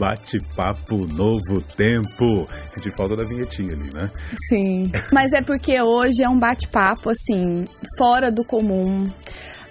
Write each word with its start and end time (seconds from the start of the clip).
Bate-papo 0.00 1.06
Novo 1.06 1.60
Tempo. 1.76 2.48
Senti 2.70 2.90
falta 2.96 3.14
da 3.14 3.22
vinhetinha 3.22 3.74
ali, 3.74 3.92
né? 3.92 4.10
Sim. 4.48 4.90
Mas 5.12 5.30
é 5.32 5.42
porque 5.42 5.78
hoje 5.78 6.24
é 6.24 6.28
um 6.28 6.38
bate-papo, 6.38 7.10
assim, 7.10 7.66
fora 7.98 8.32
do 8.32 8.42
comum. 8.42 9.04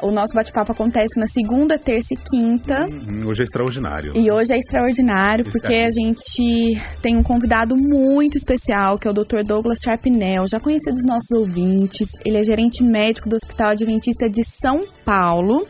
O 0.04 0.12
nosso 0.12 0.34
bate-papo 0.34 0.72
acontece 0.72 1.20
na 1.20 1.26
segunda, 1.26 1.80
terça 1.80 2.14
e 2.14 2.18
quinta. 2.18 2.86
Hum, 2.86 3.26
hoje 3.28 3.42
é 3.42 3.44
extraordinário. 3.44 4.14
E 4.16 4.32
hoje 4.32 4.54
é 4.54 4.58
extraordinário 4.58 5.46
porque 5.46 5.74
a 5.74 5.90
gente 5.90 6.80
tem 7.02 7.18
um 7.18 7.24
convidado 7.24 7.76
muito 7.76 8.38
especial, 8.38 9.00
que 9.00 9.08
é 9.08 9.12
o 9.12 9.14
Dr. 9.14 9.44
Douglas 9.44 9.80
Sharpnell, 9.84 10.46
já 10.48 10.60
conhecido 10.60 10.94
dos 10.94 11.06
nossos 11.06 11.32
ouvintes. 11.36 12.08
Ele 12.24 12.38
é 12.38 12.44
gerente 12.44 12.84
médico 12.84 13.28
do 13.28 13.36
Hospital 13.36 13.72
Adventista 13.72 14.30
de 14.30 14.44
São 14.44 14.86
Paulo 15.04 15.68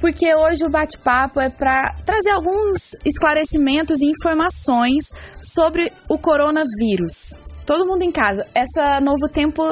porque 0.00 0.34
hoje 0.34 0.64
o 0.64 0.70
bate-papo 0.70 1.40
é 1.40 1.48
para 1.48 1.94
trazer 2.04 2.30
alguns 2.30 2.94
esclarecimentos 3.04 4.00
e 4.00 4.06
informações 4.06 5.04
sobre 5.40 5.92
o 6.08 6.18
coronavírus. 6.18 7.38
Todo 7.66 7.86
mundo 7.86 8.02
em 8.02 8.12
casa. 8.12 8.46
Essa 8.54 9.00
novo 9.00 9.28
tempo 9.28 9.62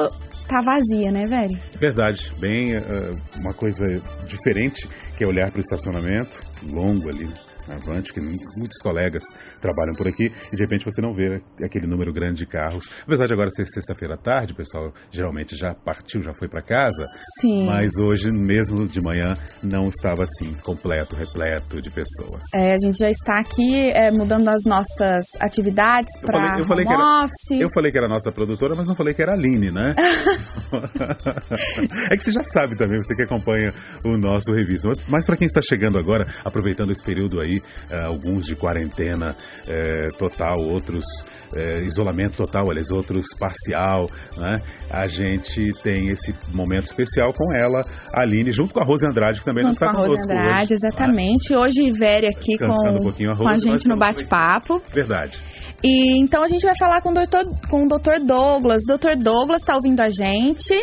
tá 0.47 0.61
vazia, 0.61 1.11
né, 1.11 1.25
velho? 1.25 1.57
Verdade. 1.79 2.31
Bem, 2.39 2.77
uh, 2.77 3.11
uma 3.39 3.53
coisa 3.53 3.85
diferente 4.25 4.87
que 5.15 5.23
é 5.23 5.27
olhar 5.27 5.49
para 5.49 5.57
o 5.57 5.61
estacionamento 5.61 6.39
longo 6.63 7.09
ali 7.09 7.27
Avante, 7.69 8.13
que 8.13 8.19
muitos 8.19 8.81
colegas 8.81 9.23
trabalham 9.61 9.93
por 9.95 10.07
aqui, 10.07 10.31
e 10.51 10.55
de 10.55 10.63
repente 10.63 10.85
você 10.85 11.01
não 11.01 11.13
vê 11.13 11.41
aquele 11.63 11.87
número 11.87 12.13
grande 12.13 12.39
de 12.39 12.45
carros. 12.45 12.89
Apesar 13.03 13.27
de 13.27 13.33
agora 13.33 13.49
ser 13.49 13.65
sexta-feira 13.67 14.15
à 14.15 14.17
tarde, 14.17 14.53
o 14.53 14.55
pessoal 14.55 14.93
geralmente 15.11 15.55
já 15.55 15.73
partiu, 15.73 16.21
já 16.21 16.33
foi 16.37 16.47
para 16.47 16.61
casa. 16.61 17.05
Sim. 17.41 17.65
Mas 17.65 17.91
hoje, 17.97 18.31
mesmo 18.31 18.87
de 18.87 19.01
manhã, 19.01 19.35
não 19.63 19.87
estava 19.87 20.23
assim, 20.23 20.53
completo, 20.63 21.15
repleto 21.15 21.81
de 21.81 21.89
pessoas. 21.89 22.41
É, 22.55 22.73
a 22.73 22.77
gente 22.77 22.97
já 22.97 23.09
está 23.09 23.39
aqui 23.39 23.89
é, 23.91 24.11
mudando 24.11 24.47
as 24.49 24.63
nossas 24.65 25.25
atividades 25.39 26.11
para 26.21 26.57
home 26.57 26.85
era, 26.87 27.23
office. 27.23 27.61
Eu 27.61 27.69
falei 27.73 27.91
que 27.91 27.97
era 27.97 28.07
nossa 28.07 28.31
produtora, 28.31 28.75
mas 28.75 28.87
não 28.87 28.95
falei 28.95 29.13
que 29.13 29.21
era 29.21 29.31
a 29.31 29.35
Aline, 29.35 29.71
né? 29.71 29.93
é 32.11 32.15
que 32.15 32.23
você 32.23 32.31
já 32.31 32.43
sabe 32.43 32.75
também, 32.75 33.01
você 33.01 33.15
que 33.15 33.23
acompanha 33.23 33.73
o 34.03 34.17
nosso 34.17 34.51
revista. 34.51 34.89
Mas 35.07 35.25
para 35.25 35.37
quem 35.37 35.45
está 35.45 35.61
chegando 35.61 35.97
agora, 35.97 36.25
aproveitando 36.43 36.91
esse 36.91 37.03
período 37.03 37.41
aí, 37.41 37.56
uh, 37.59 38.07
alguns 38.07 38.45
de 38.45 38.55
quarentena 38.55 39.35
uh, 39.35 40.17
total, 40.17 40.57
outros 40.59 41.05
uh, 41.53 41.83
isolamento 41.85 42.37
total, 42.37 42.65
aliás, 42.69 42.91
outros 42.91 43.27
parcial, 43.37 44.09
né? 44.37 44.51
A 44.89 45.07
gente 45.07 45.71
tem 45.83 46.09
esse 46.09 46.33
momento 46.53 46.85
especial 46.85 47.33
com 47.33 47.55
ela, 47.55 47.85
a 48.13 48.21
Aline, 48.21 48.51
junto 48.51 48.73
com 48.73 48.81
a 48.81 48.85
Rose 48.85 49.05
Andrade, 49.05 49.39
que 49.39 49.45
também 49.45 49.63
junto 49.63 49.79
não 49.79 49.87
está 49.87 49.93
com 49.93 50.01
a 50.01 50.05
Rose 50.07 50.23
Andrade, 50.23 50.63
hoje, 50.63 50.73
exatamente. 50.73 51.51
Né? 51.51 51.57
Hoje 51.57 51.83
Ivere 51.83 52.27
aqui 52.27 52.57
com, 52.57 52.65
um 52.65 52.69
a, 52.69 53.33
Rose, 53.33 53.43
com 53.43 53.49
a 53.49 53.57
gente 53.57 53.87
no 53.87 53.97
bate-papo. 53.97 54.81
Verdade. 54.91 55.39
E 55.83 56.19
então 56.19 56.43
a 56.43 56.47
gente 56.47 56.63
vai 56.63 56.75
falar 56.77 57.01
com 57.01 57.11
o 57.11 57.13
doutor, 57.13 57.43
com 57.69 57.83
o 57.83 57.87
Dr. 57.87 58.25
Douglas. 58.25 58.81
Dr. 58.87 59.15
Douglas 59.17 59.61
está 59.61 59.75
ouvindo 59.75 60.01
a 60.01 60.09
gente? 60.09 60.73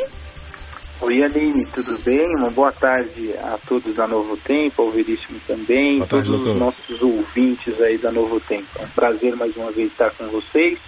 Oi, 1.07 1.23
Aline, 1.23 1.67
tudo 1.67 1.99
bem? 2.03 2.35
Uma 2.35 2.51
boa 2.51 2.73
tarde 2.73 3.35
a 3.37 3.59
todos 3.69 3.95
da 3.95 4.07
Novo 4.09 4.39
Tempo, 4.39 4.81
ao 4.81 4.91
Veríssimo 4.91 5.39
também, 5.47 5.99
boa 5.99 6.09
todos 6.09 6.31
tarde, 6.31 6.49
os 6.49 6.57
nossos 6.57 7.03
ouvintes 7.03 7.79
aí 7.83 7.99
da 7.99 8.11
Novo 8.11 8.41
Tempo. 8.41 8.67
É 8.79 8.85
um 8.85 8.89
prazer 8.89 9.37
mais 9.37 9.55
uma 9.55 9.71
vez 9.71 9.93
estar 9.93 10.11
com 10.13 10.27
vocês. 10.29 10.79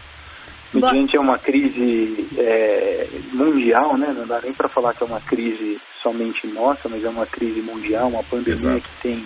Mediante 0.72 1.18
é 1.18 1.20
uma 1.20 1.38
crise 1.38 2.26
é, 2.38 3.08
mundial, 3.34 3.98
né? 3.98 4.14
Não 4.16 4.26
dá 4.26 4.40
nem 4.40 4.54
para 4.54 4.70
falar 4.70 4.94
que 4.94 5.02
é 5.02 5.06
uma 5.06 5.20
crise 5.20 5.78
somente 6.02 6.46
nossa, 6.46 6.88
mas 6.88 7.04
é 7.04 7.10
uma 7.10 7.26
crise 7.26 7.60
mundial, 7.60 8.08
uma 8.08 8.22
pandemia 8.22 8.54
Exato. 8.54 8.90
que 8.90 9.02
tem 9.02 9.22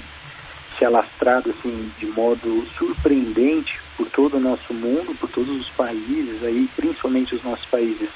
se 0.76 0.84
alastrado 0.84 1.50
assim 1.50 1.88
de 2.00 2.06
modo 2.06 2.66
surpreendente 2.76 3.78
por 3.96 4.10
todo 4.10 4.38
o 4.38 4.40
nosso 4.40 4.74
mundo, 4.74 5.16
por 5.20 5.30
todos 5.30 5.56
os 5.56 5.68
países 5.70 6.42
aí, 6.42 6.68
principalmente 6.74 7.36
os 7.36 7.44
nossos 7.44 7.66
países 7.66 8.08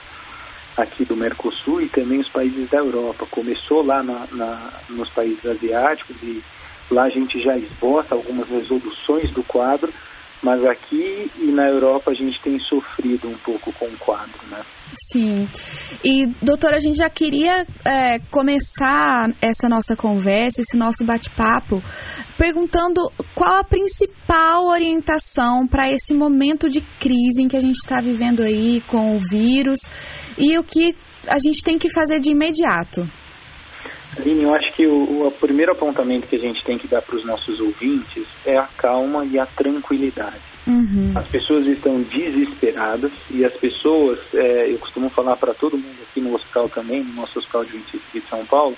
aqui 0.77 1.05
do 1.05 1.17
Mercosul 1.17 1.81
e 1.81 1.89
também 1.89 2.21
os 2.21 2.29
países 2.29 2.69
da 2.71 2.79
Europa. 2.79 3.27
Começou 3.31 3.85
lá 3.85 4.03
na, 4.03 4.27
na, 4.33 4.71
nos 4.89 5.09
países 5.11 5.45
asiáticos 5.45 6.17
e 6.23 6.43
lá 6.91 7.05
a 7.05 7.11
gente 7.11 7.41
já 7.41 7.57
esboça 7.57 8.15
algumas 8.15 8.49
resoluções 8.49 9.31
do 9.31 9.43
quadro, 9.43 9.93
mas 10.45 10.63
aqui 10.67 11.31
e 11.39 11.51
na 11.51 11.67
Europa 11.71 12.11
a 12.11 12.15
gente 12.15 12.39
tem 12.43 12.61
sofrido 12.61 13.27
um 13.27 13.39
pouco 13.39 13.73
com 13.73 13.87
o 13.87 13.99
quadro, 13.99 14.47
né? 14.51 14.63
Sim. 15.11 15.49
E, 16.05 16.27
doutora, 16.43 16.77
a 16.77 16.79
gente 16.79 16.99
já 16.99 17.09
queria 17.09 17.67
é, 17.85 18.19
começar 18.31 19.31
essa 19.41 19.69
nossa 19.71 19.97
conversa, 19.97 20.61
esse 20.61 20.77
nosso 20.77 21.03
bate-papo, 21.03 21.83
perguntando 22.37 23.01
qual 23.35 23.61
a 23.61 23.65
principal 23.65 24.67
orientação 24.67 25.67
para 25.67 25.91
esse 25.91 26.13
momento 26.13 26.69
de 26.69 26.83
crise 27.01 27.43
em 27.43 27.49
que 27.49 27.57
a 27.57 27.61
gente 27.61 27.77
está 27.77 27.97
vivendo 28.03 28.43
aí 28.43 28.83
com 28.83 29.17
o 29.17 29.21
vírus 29.31 29.81
e 30.37 30.59
o 30.59 30.63
que 30.63 30.95
a 31.27 31.39
gente 31.39 31.65
tem 31.65 31.79
que 31.79 31.89
fazer 31.93 32.21
de 32.21 32.31
imediato. 32.31 33.01
Aline, 34.17 34.43
eu 34.45 34.55
acho 34.55 34.73
que 34.73 34.87
o, 34.87 35.27
o 35.27 35.31
primeiro 35.33 35.73
apontamento 35.73 36.27
que 36.27 36.37
a 36.37 36.41
gente 36.41 36.63
tem 36.65 36.79
que 36.79 36.89
dar 36.89 37.03
para 37.03 37.17
os 37.17 37.25
nossos 37.25 37.61
ouvintes 37.61 38.27
é 38.45 38.57
a 38.57 38.69
calma 38.77 39.25
e 39.25 39.39
a 39.39 39.47
tranquilidade. 39.47 40.41
Uhum. 40.67 41.13
As 41.15 41.27
pessoas 41.29 41.67
estão 41.67 42.01
desesperadas 42.03 43.13
e 43.31 43.45
as 43.45 43.53
pessoas, 43.55 44.19
é, 44.33 44.73
eu 44.73 44.79
costumo 44.79 45.11
falar 45.11 45.37
para 45.37 45.53
todo 45.53 45.77
mundo 45.77 45.99
aqui 46.09 46.21
no 46.21 46.35
hospital 46.35 46.69
também, 46.69 47.03
no 47.03 47.15
nosso 47.15 47.39
hospital 47.39 47.65
de 47.65 47.79
de 47.79 48.21
São 48.31 48.47
Paulo, 48.47 48.77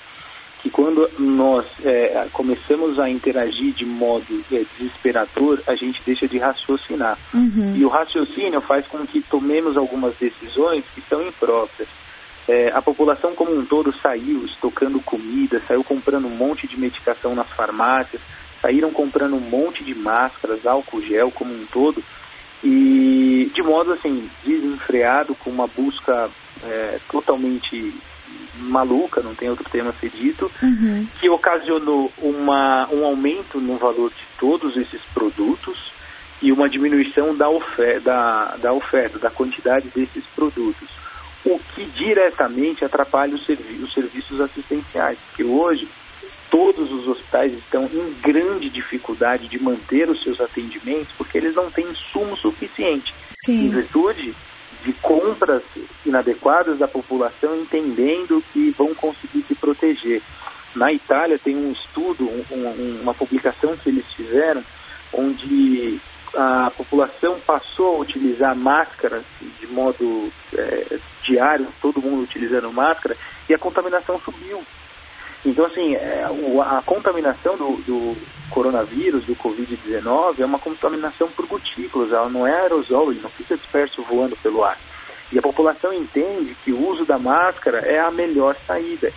que 0.61 0.69
quando 0.69 1.09
nós 1.19 1.65
é, 1.83 2.27
começamos 2.33 2.99
a 2.99 3.09
interagir 3.09 3.73
de 3.73 3.85
modo 3.85 4.43
é, 4.51 4.65
desesperador, 4.77 5.61
a 5.67 5.75
gente 5.75 6.01
deixa 6.05 6.27
de 6.27 6.37
raciocinar. 6.37 7.17
Uhum. 7.33 7.75
E 7.75 7.85
o 7.85 7.89
raciocínio 7.89 8.59
faz 8.61 8.85
com 8.87 9.05
que 9.05 9.21
tomemos 9.21 9.77
algumas 9.77 10.15
decisões 10.17 10.83
que 10.93 11.01
são 11.07 11.21
impróprias. 11.21 11.87
É, 12.47 12.71
a 12.73 12.81
população 12.81 13.35
como 13.35 13.53
um 13.53 13.65
todo 13.65 13.93
saiu 14.01 14.45
estocando 14.45 15.01
comida, 15.01 15.61
saiu 15.67 15.83
comprando 15.83 16.27
um 16.27 16.35
monte 16.35 16.65
de 16.65 16.79
medicação 16.79 17.35
nas 17.35 17.49
farmácias, 17.49 18.21
saíram 18.61 18.91
comprando 18.91 19.35
um 19.35 19.41
monte 19.41 19.83
de 19.83 19.93
máscaras, 19.93 20.65
álcool 20.65 21.01
gel 21.01 21.29
como 21.31 21.53
um 21.53 21.65
todo, 21.65 22.01
e 22.63 23.51
de 23.53 23.61
modo 23.61 23.91
assim, 23.93 24.29
desenfreado, 24.45 25.35
com 25.35 25.49
uma 25.49 25.67
busca 25.67 26.29
é, 26.63 26.99
totalmente 27.09 27.93
maluca, 28.55 29.21
não 29.21 29.35
tem 29.35 29.49
outro 29.49 29.69
termo 29.69 29.89
a 29.89 29.93
ser 29.93 30.09
dito, 30.09 30.49
uhum. 30.61 31.07
que 31.19 31.29
ocasionou 31.29 32.11
uma, 32.17 32.87
um 32.91 33.05
aumento 33.05 33.59
no 33.59 33.77
valor 33.77 34.09
de 34.09 34.25
todos 34.39 34.75
esses 34.77 35.01
produtos 35.13 35.77
e 36.41 36.51
uma 36.51 36.69
diminuição 36.69 37.35
da 37.35 37.49
oferta, 37.49 38.01
da, 38.01 38.57
da, 38.57 38.73
oferta, 38.73 39.19
da 39.19 39.29
quantidade 39.29 39.89
desses 39.89 40.25
produtos 40.35 40.87
o 41.47 41.59
que 41.73 41.85
diretamente 41.85 42.83
atrapalha 42.83 43.33
os, 43.33 43.45
servi 43.45 43.81
os 43.81 43.93
serviços 43.93 44.41
assistenciais, 44.41 45.17
porque 45.27 45.43
hoje 45.43 45.87
todos 46.49 46.91
os 46.91 47.07
hospitais 47.07 47.53
estão 47.53 47.85
em 47.85 48.13
grande 48.21 48.69
dificuldade 48.69 49.47
de 49.47 49.61
manter 49.61 50.09
os 50.09 50.21
seus 50.23 50.39
atendimentos 50.39 51.11
porque 51.17 51.37
eles 51.37 51.55
não 51.55 51.71
têm 51.71 51.85
insumo 51.89 52.35
suficiente, 52.37 53.13
Sim. 53.45 53.65
em 53.65 53.69
virtude 53.69 54.35
de 54.83 54.93
compras 54.93 55.63
inadequadas 56.05 56.77
da 56.77 56.87
população, 56.87 57.61
entendendo 57.61 58.43
que 58.53 58.71
vão 58.71 58.93
conseguir 58.93 59.43
se 59.43 59.55
proteger. 59.55 60.21
Na 60.75 60.93
Itália 60.93 61.39
tem 61.39 61.55
um 61.55 61.71
estudo, 61.71 62.29
um, 62.51 63.01
uma 63.01 63.13
publicação 63.13 63.75
que 63.77 63.89
eles 63.89 64.05
fizeram, 64.13 64.63
onde 65.13 65.99
a 66.35 66.71
população 66.71 67.39
passou 67.39 67.95
a 67.95 67.99
utilizar 67.99 68.55
máscara 68.55 69.23
de 69.59 69.67
modo 69.67 70.31
é, 70.53 70.99
diário, 71.23 71.67
todo 71.81 72.01
mundo 72.01 72.23
utilizando 72.23 72.71
máscara, 72.71 73.15
e 73.49 73.53
a 73.53 73.57
contaminação 73.57 74.19
subiu. 74.21 74.63
Então, 75.45 75.65
assim, 75.65 75.95
é, 75.95 76.25
a 76.25 76.81
contaminação 76.85 77.55
do, 77.55 77.77
do 77.83 78.17
coronavírus, 78.49 79.23
do 79.25 79.35
Covid-19, 79.35 80.39
é 80.39 80.45
uma 80.45 80.59
contaminação 80.59 81.29
por 81.29 81.47
gotículas, 81.47 82.11
ela 82.11 82.29
não 82.29 82.45
é 82.45 82.61
aerosol, 82.61 83.11
ele 83.11 83.21
não 83.21 83.29
fica 83.29 83.55
disperso 83.55 84.01
voando 84.03 84.35
pelo 84.37 84.63
ar. 84.63 84.77
E 85.31 85.37
a 85.37 85.41
população 85.41 85.93
entende 85.93 86.55
que 86.63 86.71
o 86.71 86.87
uso 86.87 87.05
da 87.05 87.17
máscara 87.17 87.79
é 87.79 87.99
a 87.99 88.11
melhor 88.11 88.55
saída. 88.65 89.11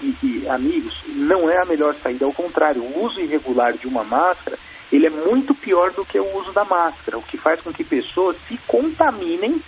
E, 0.00 0.14
e, 0.22 0.48
amigos, 0.48 0.94
não 1.06 1.50
é 1.50 1.60
a 1.60 1.64
melhor 1.64 1.94
saída, 2.02 2.24
ao 2.24 2.32
contrário, 2.32 2.82
o 2.82 3.04
uso 3.04 3.20
irregular 3.20 3.76
de 3.76 3.86
uma 3.86 4.04
máscara 4.04 4.58
ele 4.92 5.06
é 5.06 5.10
muito 5.10 5.54
pior 5.54 5.92
do 5.92 6.04
que 6.04 6.18
o 6.18 6.36
uso 6.38 6.52
da 6.52 6.64
máscara, 6.64 7.18
o 7.18 7.22
que 7.22 7.36
faz 7.36 7.60
com 7.60 7.72
que 7.72 7.84
pessoas 7.84 8.36
se 8.48 8.56
contaminem 8.66 9.60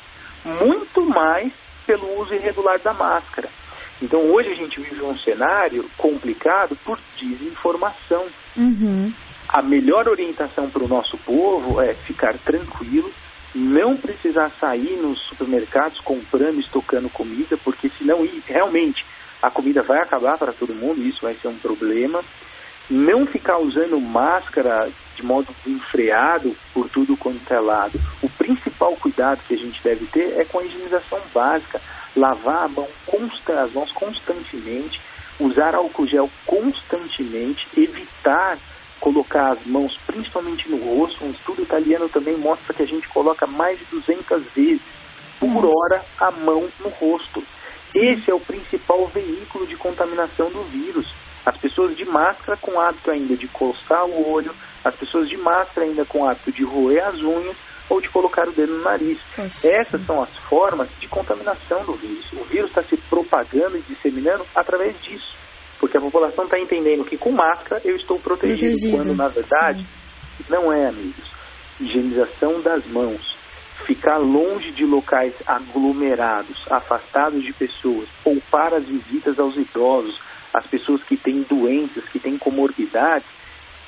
muito 0.44 1.04
mais 1.04 1.52
pelo 1.86 2.20
uso 2.20 2.34
irregular 2.34 2.78
da 2.78 2.92
máscara. 2.92 3.48
Então 4.00 4.20
hoje 4.30 4.50
a 4.50 4.54
gente 4.54 4.80
vive 4.80 5.02
um 5.02 5.18
cenário 5.18 5.84
complicado 5.96 6.76
por 6.84 6.98
desinformação. 7.18 8.26
Uhum. 8.56 9.12
A 9.48 9.62
melhor 9.62 10.08
orientação 10.08 10.70
para 10.70 10.84
o 10.84 10.88
nosso 10.88 11.16
povo 11.18 11.80
é 11.80 11.94
ficar 11.94 12.38
tranquilo, 12.38 13.10
não 13.54 13.96
precisar 13.96 14.52
sair 14.60 14.96
nos 14.96 15.18
supermercados 15.26 15.98
comprando, 16.00 16.60
estocando 16.60 17.08
comida, 17.08 17.56
porque 17.56 17.88
senão 17.88 18.28
realmente 18.46 19.04
a 19.42 19.50
comida 19.50 19.82
vai 19.82 19.98
acabar 19.98 20.36
para 20.36 20.52
todo 20.52 20.74
mundo, 20.74 21.00
e 21.00 21.08
isso 21.08 21.22
vai 21.22 21.34
ser 21.36 21.48
um 21.48 21.58
problema 21.58 22.22
não 22.90 23.26
ficar 23.26 23.58
usando 23.58 24.00
máscara 24.00 24.90
de 25.16 25.24
modo 25.24 25.54
enfreado 25.66 26.56
por 26.72 26.88
tudo 26.88 27.16
quanto 27.16 27.52
é 27.52 27.60
lado. 27.60 28.00
O 28.22 28.28
principal 28.30 28.96
cuidado 28.96 29.42
que 29.46 29.54
a 29.54 29.58
gente 29.58 29.82
deve 29.82 30.06
ter 30.06 30.40
é 30.40 30.44
com 30.44 30.60
a 30.60 30.64
higienização 30.64 31.20
básica, 31.34 31.80
lavar 32.16 32.64
a 32.64 32.68
mão 32.68 32.88
consta, 33.04 33.62
as 33.62 33.72
mãos 33.72 33.90
constantemente, 33.92 35.00
usar 35.40 35.74
álcool 35.74 36.06
gel 36.06 36.30
constantemente, 36.46 37.66
evitar 37.76 38.58
colocar 39.00 39.52
as 39.52 39.66
mãos 39.66 39.96
principalmente 40.06 40.68
no 40.68 40.76
rosto. 40.78 41.24
Um 41.24 41.30
estudo 41.30 41.62
italiano 41.62 42.08
também 42.08 42.36
mostra 42.36 42.74
que 42.74 42.82
a 42.82 42.86
gente 42.86 43.08
coloca 43.08 43.46
mais 43.46 43.78
de 43.78 43.84
200 43.86 44.44
vezes 44.52 44.82
por 45.38 45.64
hora 45.64 46.04
a 46.18 46.30
mão 46.30 46.68
no 46.80 46.88
rosto. 46.88 47.42
Esse 47.94 48.30
é 48.30 48.34
o 48.34 48.40
principal 48.40 49.06
veículo 49.08 49.66
de 49.66 49.76
contaminação 49.76 50.50
do 50.50 50.62
vírus. 50.64 51.06
As 51.48 51.56
pessoas 51.56 51.96
de 51.96 52.04
máscara 52.04 52.58
com 52.60 52.78
hábito 52.78 53.10
ainda 53.10 53.34
de 53.34 53.48
coçar 53.48 54.04
o 54.04 54.30
olho, 54.30 54.54
as 54.84 54.94
pessoas 54.96 55.30
de 55.30 55.36
máscara 55.38 55.86
ainda 55.86 56.04
com 56.04 56.28
hábito 56.28 56.52
de 56.52 56.62
roer 56.62 57.02
as 57.02 57.18
unhas 57.22 57.56
ou 57.88 58.02
de 58.02 58.08
colocar 58.10 58.46
o 58.46 58.52
dedo 58.52 58.74
no 58.74 58.84
nariz. 58.84 59.18
Nossa, 59.38 59.70
Essas 59.70 59.98
sim. 59.98 60.06
são 60.06 60.22
as 60.22 60.38
formas 60.40 60.90
de 61.00 61.08
contaminação 61.08 61.82
do 61.86 61.94
vírus. 61.94 62.30
O 62.34 62.44
vírus 62.44 62.68
está 62.68 62.82
se 62.82 62.98
propagando 63.08 63.78
e 63.78 63.82
disseminando 63.82 64.44
através 64.54 64.94
disso. 65.00 65.34
Porque 65.80 65.96
a 65.96 66.00
população 66.02 66.44
está 66.44 66.58
entendendo 66.60 67.06
que 67.06 67.16
com 67.16 67.32
máscara 67.32 67.80
eu 67.82 67.96
estou 67.96 68.18
protegido, 68.20 68.58
protegido. 68.58 68.96
quando 68.98 69.16
na 69.16 69.28
verdade 69.28 69.86
sim. 70.36 70.44
não 70.50 70.70
é, 70.70 70.86
amigos. 70.86 71.32
Higienização 71.80 72.60
das 72.60 72.86
mãos, 72.88 73.22
ficar 73.86 74.18
longe 74.18 74.70
de 74.72 74.84
locais 74.84 75.32
aglomerados, 75.46 76.62
afastados 76.70 77.42
de 77.42 77.54
pessoas, 77.54 78.06
poupar 78.22 78.74
as 78.74 78.84
visitas 78.84 79.38
aos 79.38 79.56
idosos, 79.56 80.20
as 80.58 80.66
pessoas 80.66 81.02
que 81.04 81.16
têm 81.16 81.42
doenças, 81.42 82.04
que 82.08 82.18
têm 82.18 82.36
comorbidades, 82.36 83.28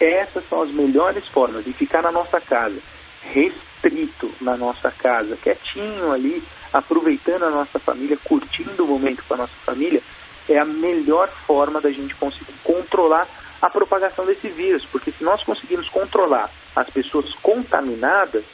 essas 0.01 0.49
são 0.49 0.63
as 0.63 0.71
melhores 0.71 1.27
formas 1.29 1.65
de 1.65 1.73
ficar 1.73 2.03
na 2.03 2.11
nossa 2.11 2.41
casa, 2.41 2.79
restrito 3.23 4.33
na 4.41 4.57
nossa 4.57 4.91
casa, 4.91 5.37
quietinho 5.37 6.13
ali, 6.13 6.43
aproveitando 6.73 7.45
a 7.45 7.51
nossa 7.51 7.79
família, 7.79 8.17
curtindo 8.25 8.85
o 8.85 8.87
momento 8.87 9.23
com 9.27 9.35
a 9.35 9.39
nossa 9.39 9.57
família, 9.65 10.03
é 10.49 10.59
a 10.59 10.65
melhor 10.65 11.29
forma 11.47 11.81
da 11.81 11.91
gente 11.91 12.15
conseguir 12.15 12.55
controlar 12.65 13.29
a 13.61 13.69
propagação 13.69 14.25
desse 14.25 14.49
vírus, 14.49 14.85
porque 14.87 15.13
se 15.13 15.23
nós 15.23 15.43
conseguirmos 15.45 15.89
controlar 15.91 16.51
as 16.75 16.89
pessoas 16.91 17.33
contaminadas, 17.43 18.45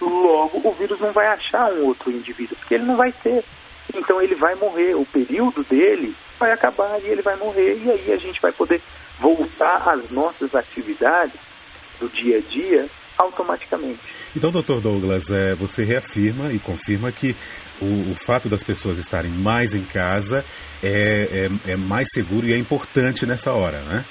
logo 0.00 0.60
o 0.62 0.72
vírus 0.72 1.00
não 1.00 1.12
vai 1.12 1.26
achar 1.26 1.72
um 1.72 1.86
outro 1.86 2.10
indivíduo, 2.10 2.56
porque 2.56 2.74
ele 2.74 2.84
não 2.84 2.96
vai 2.96 3.12
ter. 3.12 3.44
Então 3.94 4.20
ele 4.22 4.34
vai 4.36 4.54
morrer, 4.54 4.94
o 4.94 5.04
período 5.06 5.62
dele 5.64 6.14
vai 6.38 6.52
acabar 6.52 7.00
e 7.00 7.06
ele 7.06 7.22
vai 7.22 7.36
morrer, 7.36 7.76
e 7.76 7.90
aí 7.90 8.12
a 8.12 8.16
gente 8.16 8.40
vai 8.40 8.52
poder 8.52 8.80
voltar 9.20 9.88
às 9.88 10.10
nossas 10.10 10.54
atividades 10.54 11.38
do 12.00 12.08
dia 12.08 12.38
a 12.38 12.40
dia 12.40 12.90
automaticamente. 13.16 14.00
Então, 14.36 14.50
doutor 14.50 14.80
Douglas, 14.80 15.30
é, 15.30 15.54
você 15.54 15.84
reafirma 15.84 16.52
e 16.52 16.58
confirma 16.58 17.12
que 17.12 17.34
o, 17.80 18.10
o, 18.10 18.14
fato 18.26 18.48
das 18.48 18.64
pessoas 18.64 18.98
estarem 18.98 19.30
mais 19.30 19.72
em 19.72 19.84
casa 19.84 20.44
é, 20.82 21.46
é, 21.46 21.72
é 21.72 21.76
mais 21.76 22.08
seguro 22.12 22.46
e 22.46 22.52
é 22.52 22.58
importante 22.58 23.24
nessa 23.24 23.52
hora, 23.52 23.82
né? 23.84 24.04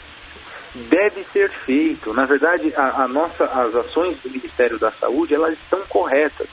deve 0.76 1.24
ser 1.32 1.52
feito. 1.66 2.14
Na 2.14 2.26
verdade, 2.26 2.74
a, 2.76 3.04
a, 3.04 3.08
nossa, 3.08 3.44
as 3.46 3.76
ações 3.76 4.20
do 4.22 4.30
Ministério 4.30 4.80
da 4.80 4.92
Saúde 4.94 5.36
elas 5.36 5.54
estão 5.60 5.82
corretas. 5.88 6.48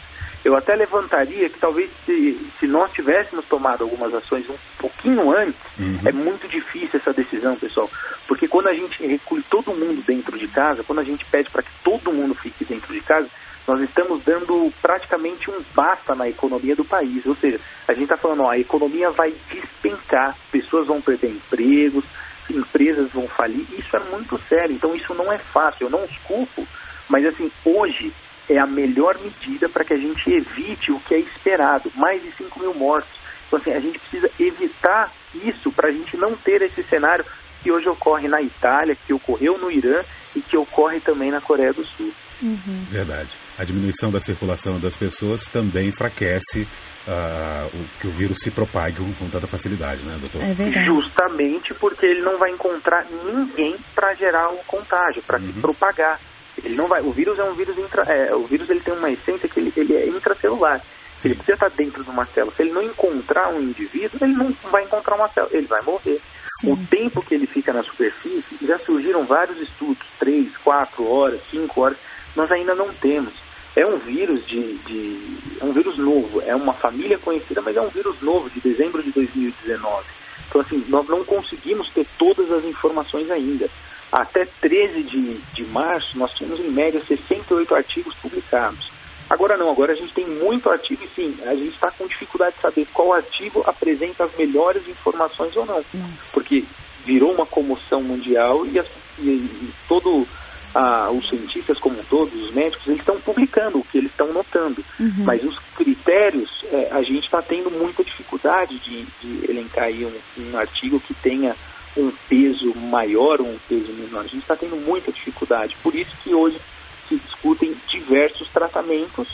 Eu 0.44 0.56
até 0.56 0.75
levantaria 0.75 1.50
que 1.50 1.58
talvez 1.58 1.90
se, 2.06 2.38
se 2.58 2.66
nós 2.66 2.90
tivéssemos 2.92 3.44
tomado 3.46 3.84
algumas 3.84 4.12
ações 4.14 4.48
um 4.48 4.56
pouquinho 4.78 5.31
antes, 5.37 5.60
uhum. 5.78 6.00
é 6.04 6.12
muito 6.12 6.48
difícil 6.48 6.98
essa 6.98 7.12
decisão, 7.12 7.56
pessoal. 7.56 7.90
Porque 8.26 8.48
quando 8.48 8.69
a 8.69 8.75
gente 8.75 9.06
recolhe 9.06 9.44
todo 9.50 9.75
mundo 9.75 10.02
dentro 10.06 10.38
de 10.38 10.48
casa, 10.48 10.82
quando 10.82 11.00
a 11.00 11.04
gente 11.04 11.25
pede 11.26 11.50
para 11.50 11.62
que 11.62 11.70
todo 11.84 12.12
mundo 12.12 12.34
fique 12.34 12.64
dentro 12.64 12.92
de 12.92 13.00
casa, 13.02 13.28
nós 13.66 13.81
estamos 13.82 14.22
dando 14.25 14.72
praticamente 14.81 15.50
um 15.50 15.62
basta 15.75 16.14
na 16.14 16.28
economia 16.28 16.75
do 16.75 16.84
país. 16.84 17.25
Ou 17.26 17.36
seja, 17.36 17.60
a 17.86 17.93
gente 17.93 18.04
está 18.04 18.16
falando, 18.16 18.44
ó, 18.44 18.50
a 18.50 18.58
economia 18.58 19.10
vai 19.10 19.34
despencar, 19.50 20.36
pessoas 20.50 20.86
vão 20.86 21.02
perder 21.02 21.31
empregos, 21.31 22.04
empresas 22.48 23.12
vão 23.12 23.28
falir. 23.28 23.66
Isso 23.78 23.94
é 23.94 24.00
muito 24.10 24.40
sério, 24.48 24.75
então 24.75 24.94
isso 24.96 25.14
não 25.14 25.31
é 25.31 25.38
fácil. 25.38 25.86
Eu 25.86 25.90
não 25.90 26.04
os 26.04 26.16
culpo, 26.19 26.66
mas 27.08 27.26
assim, 27.26 27.50
hoje 27.64 28.12
é 28.50 28.58
a 28.58 28.67
melhor 28.67 29.19
medida 29.19 29.69
para 29.69 29.85
que 29.85 29.94
a 29.94 29.99
gente 29.99 30.23
evite 30.32 30.93
o 30.93 31.00
que 31.00 31.14
é 31.14 31.20
esperado, 31.20 31.91
mais 31.94 32.23
de 32.23 32.32
5 32.37 32.58
mil 32.61 32.75
mortos. 32.75 33.11
Então 33.47 33.58
assim, 33.58 33.73
a 33.73 33.81
gente 33.81 33.99
precisa 33.99 34.31
evitar 34.38 35.12
isso 35.35 35.70
para 35.73 35.88
a 35.88 35.93
gente 35.93 36.17
não 36.17 36.37
ter 36.37 36.62
esse 36.62 36.82
cenário 36.85 37.25
que 37.62 37.70
hoje 37.70 37.88
ocorre 37.88 38.26
na 38.26 38.41
Itália, 38.43 38.97
que 39.06 39.12
ocorreu 39.12 39.58
no 39.58 39.70
Irã 39.70 40.02
e 40.35 40.41
que 40.41 40.56
ocorre 40.56 41.00
também 41.00 41.31
na 41.31 41.41
Coreia 41.41 41.73
do 41.73 41.85
Sul. 41.85 42.12
Uhum. 42.43 42.87
Verdade. 42.88 43.37
A 43.58 43.64
diminuição 43.64 44.11
da 44.11 44.19
circulação 44.19 44.81
das 44.81 44.96
pessoas 44.96 45.44
também 45.44 45.88
enfraquece 45.88 46.62
uh, 47.06 47.67
o, 47.67 48.00
que 48.00 48.08
o 48.08 48.12
vírus 48.12 48.38
se 48.38 48.50
propague 48.50 48.96
com, 48.96 49.29
tanta 49.29 49.46
facilidade, 49.46 50.05
né, 50.05 50.17
doutor? 50.17 50.43
É 50.43 50.55
verdade. 50.55 50.87
Justamente 50.87 51.75
porque 51.75 52.06
ele 52.06 52.23
não 52.23 52.38
vai 52.38 52.50
encontrar 52.50 53.05
ninguém 53.11 53.76
para 53.94 54.14
gerar 54.14 54.49
o 54.49 54.64
contágio, 54.64 55.23
para 55.23 55.38
uhum. 55.38 55.53
se 55.53 55.61
propagar. 55.61 56.19
Ele 56.64 56.75
não 56.76 56.88
vai. 56.88 57.00
O 57.02 57.12
vírus 57.12 57.38
é 57.38 57.44
um 57.44 57.55
vírus 57.55 57.79
intra, 57.79 58.02
é, 58.02 58.35
o 58.35 58.47
vírus 58.47 58.69
ele 58.69 58.81
tem 58.81 58.94
uma 58.94 59.11
essência 59.11 59.49
que 59.49 59.61
ele, 59.61 59.73
ele 59.76 59.94
é 59.94 60.06
intracelular. 60.08 60.82
Sim. 61.17 61.29
Ele 61.29 61.35
precisa 61.37 61.55
estar 61.55 61.70
dentro 61.70 62.02
de 62.02 62.11
uma 62.11 62.25
célula. 62.26 62.55
Se 62.56 62.62
ele 62.62 62.73
não 62.73 62.82
encontrar 62.82 63.49
um 63.49 63.61
indivíduo, 63.61 64.19
ele 64.23 64.35
não 64.35 64.55
vai 64.70 64.85
encontrar 64.85 65.17
uma 65.17 65.29
célula, 65.29 65.55
ele 65.55 65.67
vai 65.67 65.82
morrer. 65.82 66.20
Sim. 66.61 66.73
O 66.73 66.87
tempo 66.87 67.20
que 67.20 67.35
ele 67.35 67.47
fica 67.47 67.73
na 67.73 67.82
superfície, 67.82 68.56
já 68.62 68.79
surgiram 68.81 69.25
vários 69.26 69.58
estudos, 69.61 70.06
três, 70.19 70.56
quatro 70.58 71.06
horas, 71.06 71.41
cinco 71.50 71.81
horas, 71.81 71.99
nós 72.35 72.50
ainda 72.50 72.75
não 72.75 72.93
temos. 72.94 73.35
É 73.76 73.87
um 73.87 73.99
vírus 73.99 74.44
de, 74.46 74.79
de 74.79 75.38
é 75.61 75.64
um 75.64 75.73
vírus 75.73 75.96
novo, 75.96 76.41
é 76.43 76.55
uma 76.55 76.75
família 76.75 77.19
conhecida, 77.19 77.61
mas 77.61 77.76
é 77.76 77.81
um 77.81 77.88
vírus 77.88 78.20
novo 78.20 78.50
de 78.50 78.61
dezembro 78.61 79.03
de 79.03 79.12
2019. 79.12 80.05
Então 80.49 80.61
assim, 80.61 80.85
nós 80.88 81.06
não 81.06 81.25
conseguimos 81.25 81.88
ter 81.93 82.06
todas 82.19 82.50
as 82.50 82.64
informações 82.64 83.31
ainda. 83.31 83.70
Até 84.12 84.46
13 84.60 85.02
de, 85.04 85.38
de 85.54 85.64
março, 85.66 86.18
nós 86.18 86.32
tínhamos 86.32 86.60
em 86.60 86.70
média 86.70 87.02
68 87.06 87.74
artigos 87.74 88.14
publicados. 88.16 88.90
Agora 89.28 89.56
não, 89.56 89.70
agora 89.70 89.92
a 89.92 89.96
gente 89.96 90.12
tem 90.12 90.26
muito 90.26 90.68
artigo 90.68 91.04
e 91.04 91.08
sim, 91.14 91.38
a 91.46 91.54
gente 91.54 91.74
está 91.74 91.92
com 91.92 92.04
dificuldade 92.06 92.56
de 92.56 92.62
saber 92.62 92.86
qual 92.92 93.12
artigo 93.12 93.62
apresenta 93.64 94.24
as 94.24 94.36
melhores 94.36 94.86
informações 94.88 95.56
ou 95.56 95.64
não. 95.64 95.84
Nossa. 95.94 96.32
Porque 96.34 96.64
virou 97.04 97.32
uma 97.32 97.46
comoção 97.46 98.02
mundial 98.02 98.66
e, 98.66 98.78
as, 98.78 98.86
e, 99.20 99.28
e 99.28 99.72
todo 99.86 100.26
ah, 100.74 101.10
os 101.10 101.28
cientistas 101.28 101.78
como 101.78 102.02
todos, 102.04 102.34
os 102.34 102.52
médicos, 102.52 102.86
eles 102.86 103.00
estão 103.00 103.20
publicando 103.20 103.78
o 103.78 103.84
que 103.84 103.98
eles 103.98 104.10
estão 104.10 104.32
notando. 104.32 104.84
Uhum. 104.98 105.24
Mas 105.24 105.43
os 105.44 105.58
critérios, 105.76 106.50
é, 106.72 106.88
a 106.93 107.02
gente 107.02 107.24
está 107.24 107.43
tendo 107.43 107.70
muita 107.70 108.05
dificuldade 108.05 108.79
de, 108.81 109.06
de 109.20 109.50
elencar 109.50 109.84
aí 109.84 110.05
um, 110.05 110.12
um 110.38 110.58
artigo 110.58 111.00
que 111.00 111.14
tenha 111.14 111.56
um 111.97 112.13
peso 112.29 112.75
maior 112.77 113.41
ou 113.41 113.49
um 113.49 113.59
peso 113.69 113.93
menor. 113.93 114.20
A 114.20 114.29
gente 114.29 114.39
está 114.39 114.56
tendo 114.56 114.77
muita 114.77 115.13
dificuldade. 115.13 115.77
Por 115.82 115.94
isso 115.94 116.15
que 116.23 116.35
hoje 116.35 116.61
se 117.09 117.17
discutem 117.17 117.77
diversos 117.89 118.49
tratamentos 118.51 119.29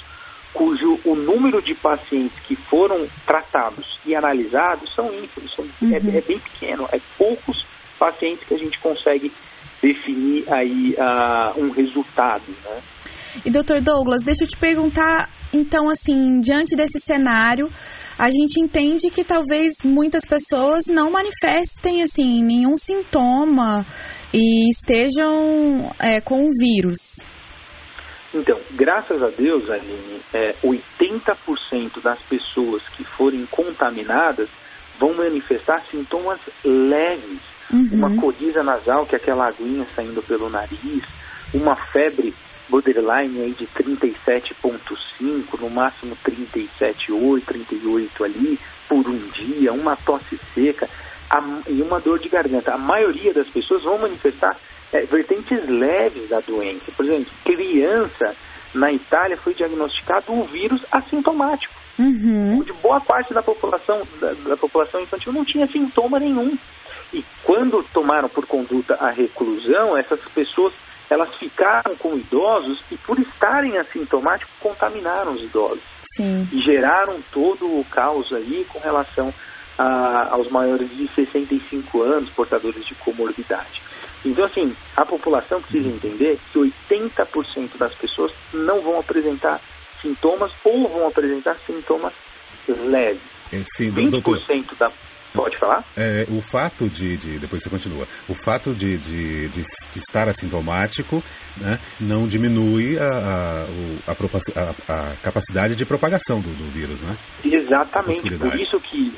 cujo 0.53 0.99
o 1.05 1.15
número 1.15 1.61
de 1.61 1.75
pacientes 1.75 2.39
que 2.47 2.57
foram 2.57 3.07
tratados 3.27 3.99
e 4.07 4.15
analisados 4.15 4.93
são 4.95 5.13
ínfimos, 5.13 5.55
são, 5.55 5.65
é, 5.65 5.85
uhum. 5.85 6.15
é, 6.15 6.17
é, 6.17 6.21
bem 6.23 6.39
pequeno, 6.39 6.89
é 6.91 7.01
poucos 7.19 7.67
pacientes 7.99 8.47
que 8.49 8.55
a 8.55 8.59
gente 8.59 8.79
consegue 8.81 9.31
definir 9.83 10.45
aí 10.53 10.95
uh, 10.95 11.61
um 11.61 11.71
resultado, 11.71 12.45
né? 12.65 12.83
E 13.45 13.51
doutor 13.51 13.81
Douglas, 13.81 14.23
deixa 14.23 14.45
eu 14.45 14.49
te 14.49 14.57
perguntar, 14.57 15.29
então 15.53 15.91
assim, 15.91 16.41
diante 16.41 16.75
desse 16.75 16.99
cenário, 16.99 17.69
a 18.19 18.31
gente 18.31 18.59
entende 18.61 19.11
que 19.11 19.23
talvez 19.23 19.75
muitas 19.85 20.23
pessoas 20.27 20.85
não 20.89 21.11
manifestem 21.11 22.03
assim 22.03 22.43
nenhum 22.43 22.77
sintoma 22.77 23.85
e 24.33 24.71
estejam 24.71 25.93
é, 26.01 26.21
com 26.21 26.41
o 26.41 26.51
vírus. 26.59 27.25
Então, 28.35 28.59
graças 28.73 29.23
a 29.23 29.29
Deus, 29.29 29.69
Aline, 29.71 30.21
é, 30.35 30.55
80% 30.63 32.03
das 32.03 32.21
pessoas 32.23 32.87
que 32.91 33.05
forem 33.05 33.47
contaminadas 33.47 34.49
vão 34.99 35.15
manifestar 35.15 35.85
sintomas 35.91 36.41
leves. 36.65 37.41
Uhum. 37.73 37.89
Uma 37.93 38.17
coriza 38.17 38.63
nasal, 38.63 39.07
que 39.07 39.15
é 39.15 39.19
aquela 39.19 39.49
aguinha 39.49 39.87
saindo 39.95 40.23
pelo 40.23 40.49
nariz, 40.49 41.03
uma 41.53 41.77
febre 41.77 42.35
borderline 42.69 43.41
aí 43.43 43.53
de 43.53 43.67
37,5, 43.67 45.61
no 45.61 45.71
máximo 45.71 46.17
37,8, 46.25 47.45
38 47.45 48.25
ali, 48.25 48.59
por 48.89 49.07
um 49.09 49.19
dia, 49.31 49.73
uma 49.73 49.97
tosse 49.97 50.39
seca 50.55 50.89
a, 51.31 51.43
e 51.69 51.83
uma 51.83 52.01
dor 52.01 52.19
de 52.19 52.29
garganta. 52.29 52.73
A 52.73 52.79
maioria 52.79 53.33
das 53.33 53.49
pessoas 53.49 53.83
vão 53.83 53.99
manifestar 53.99 54.57
é, 54.93 55.03
vertentes 55.03 55.69
leves 55.69 56.29
da 56.29 56.41
doença. 56.41 56.91
Por 56.97 57.05
exemplo, 57.05 57.33
criança 57.45 58.35
na 58.75 58.93
Itália 58.93 59.37
foi 59.37 59.55
diagnosticado 59.55 60.33
um 60.33 60.45
vírus 60.45 60.85
assintomático. 60.91 61.75
Uhum. 61.99 62.63
De 62.63 62.73
boa 62.75 63.01
parte 63.01 63.33
da 63.33 63.43
população 63.43 64.03
da, 64.21 64.33
da, 64.33 64.57
população 64.57 65.01
infantil 65.01 65.33
não 65.33 65.45
tinha 65.45 65.67
sintoma 65.69 66.19
nenhum. 66.19 66.57
E 67.13 67.25
quando 67.45 67.83
tomaram 67.93 68.29
por 68.29 68.47
conduta 68.47 68.95
a 68.95 69.11
reclusão, 69.11 69.97
essas 69.97 70.21
pessoas 70.35 70.75
elas 71.09 71.33
ficaram 71.37 71.95
com 71.97 72.17
idosos 72.17 72.83
e 72.91 72.97
por 72.99 73.19
estarem 73.19 73.79
assintomáticos 73.79 74.53
contaminaram 74.61 75.33
os 75.35 75.43
idosos. 75.43 75.85
Sim. 76.17 76.49
E 76.53 76.61
geraram 76.63 77.21
todo 77.33 77.65
o 77.65 77.85
caos 77.85 78.33
aí 78.33 78.67
com 78.69 78.81
relação 78.81 79.33
a, 79.79 80.35
aos 80.35 80.51
maiores 80.51 80.89
de 80.91 81.09
65 81.15 82.03
anos, 82.03 82.31
portadores 82.31 82.85
de 82.85 82.95
comorbidade. 82.97 83.83
Então, 84.25 84.45
assim, 84.45 84.75
a 84.97 85.05
população 85.05 85.61
precisa 85.63 85.89
entender 85.89 86.39
que 86.53 86.59
80% 86.59 87.77
das 87.79 87.95
pessoas 87.95 88.33
não 88.53 88.81
vão 88.81 88.99
apresentar 88.99 89.61
sintomas 90.07 90.53
ou 90.65 90.89
vão 90.89 91.09
apresentar 91.09 91.57
sintomas 91.67 92.13
leves. 92.69 93.23
É, 93.53 93.63
sim, 93.65 93.91
20% 93.91 94.11
doutor. 94.11 94.39
da 94.79 94.91
Pode 95.37 95.59
falar? 95.59 95.85
É, 95.95 96.25
o 96.31 96.41
fato 96.41 96.89
de, 96.89 97.15
de, 97.19 97.39
Depois 97.39 97.63
você 97.63 97.69
continua. 97.69 98.07
O 98.27 98.35
fato 98.43 98.71
de, 98.71 98.97
de, 98.97 99.49
de, 99.51 99.61
de 99.61 99.99
estar 99.99 100.29
assintomático 100.29 101.17
né, 101.59 101.79
não 102.01 102.27
diminui 102.27 102.99
a, 102.99 103.05
a, 103.05 103.65
a, 104.07 105.13
a, 105.13 105.17
capacidade 105.17 105.77
de 105.77 105.85
propagação 105.85 106.41
do, 106.41 106.55
do 106.55 106.71
vírus, 106.71 107.03
né? 107.03 107.19
Exatamente. 107.45 108.39
Por 108.39 108.59
isso 108.59 108.81
que 108.81 109.13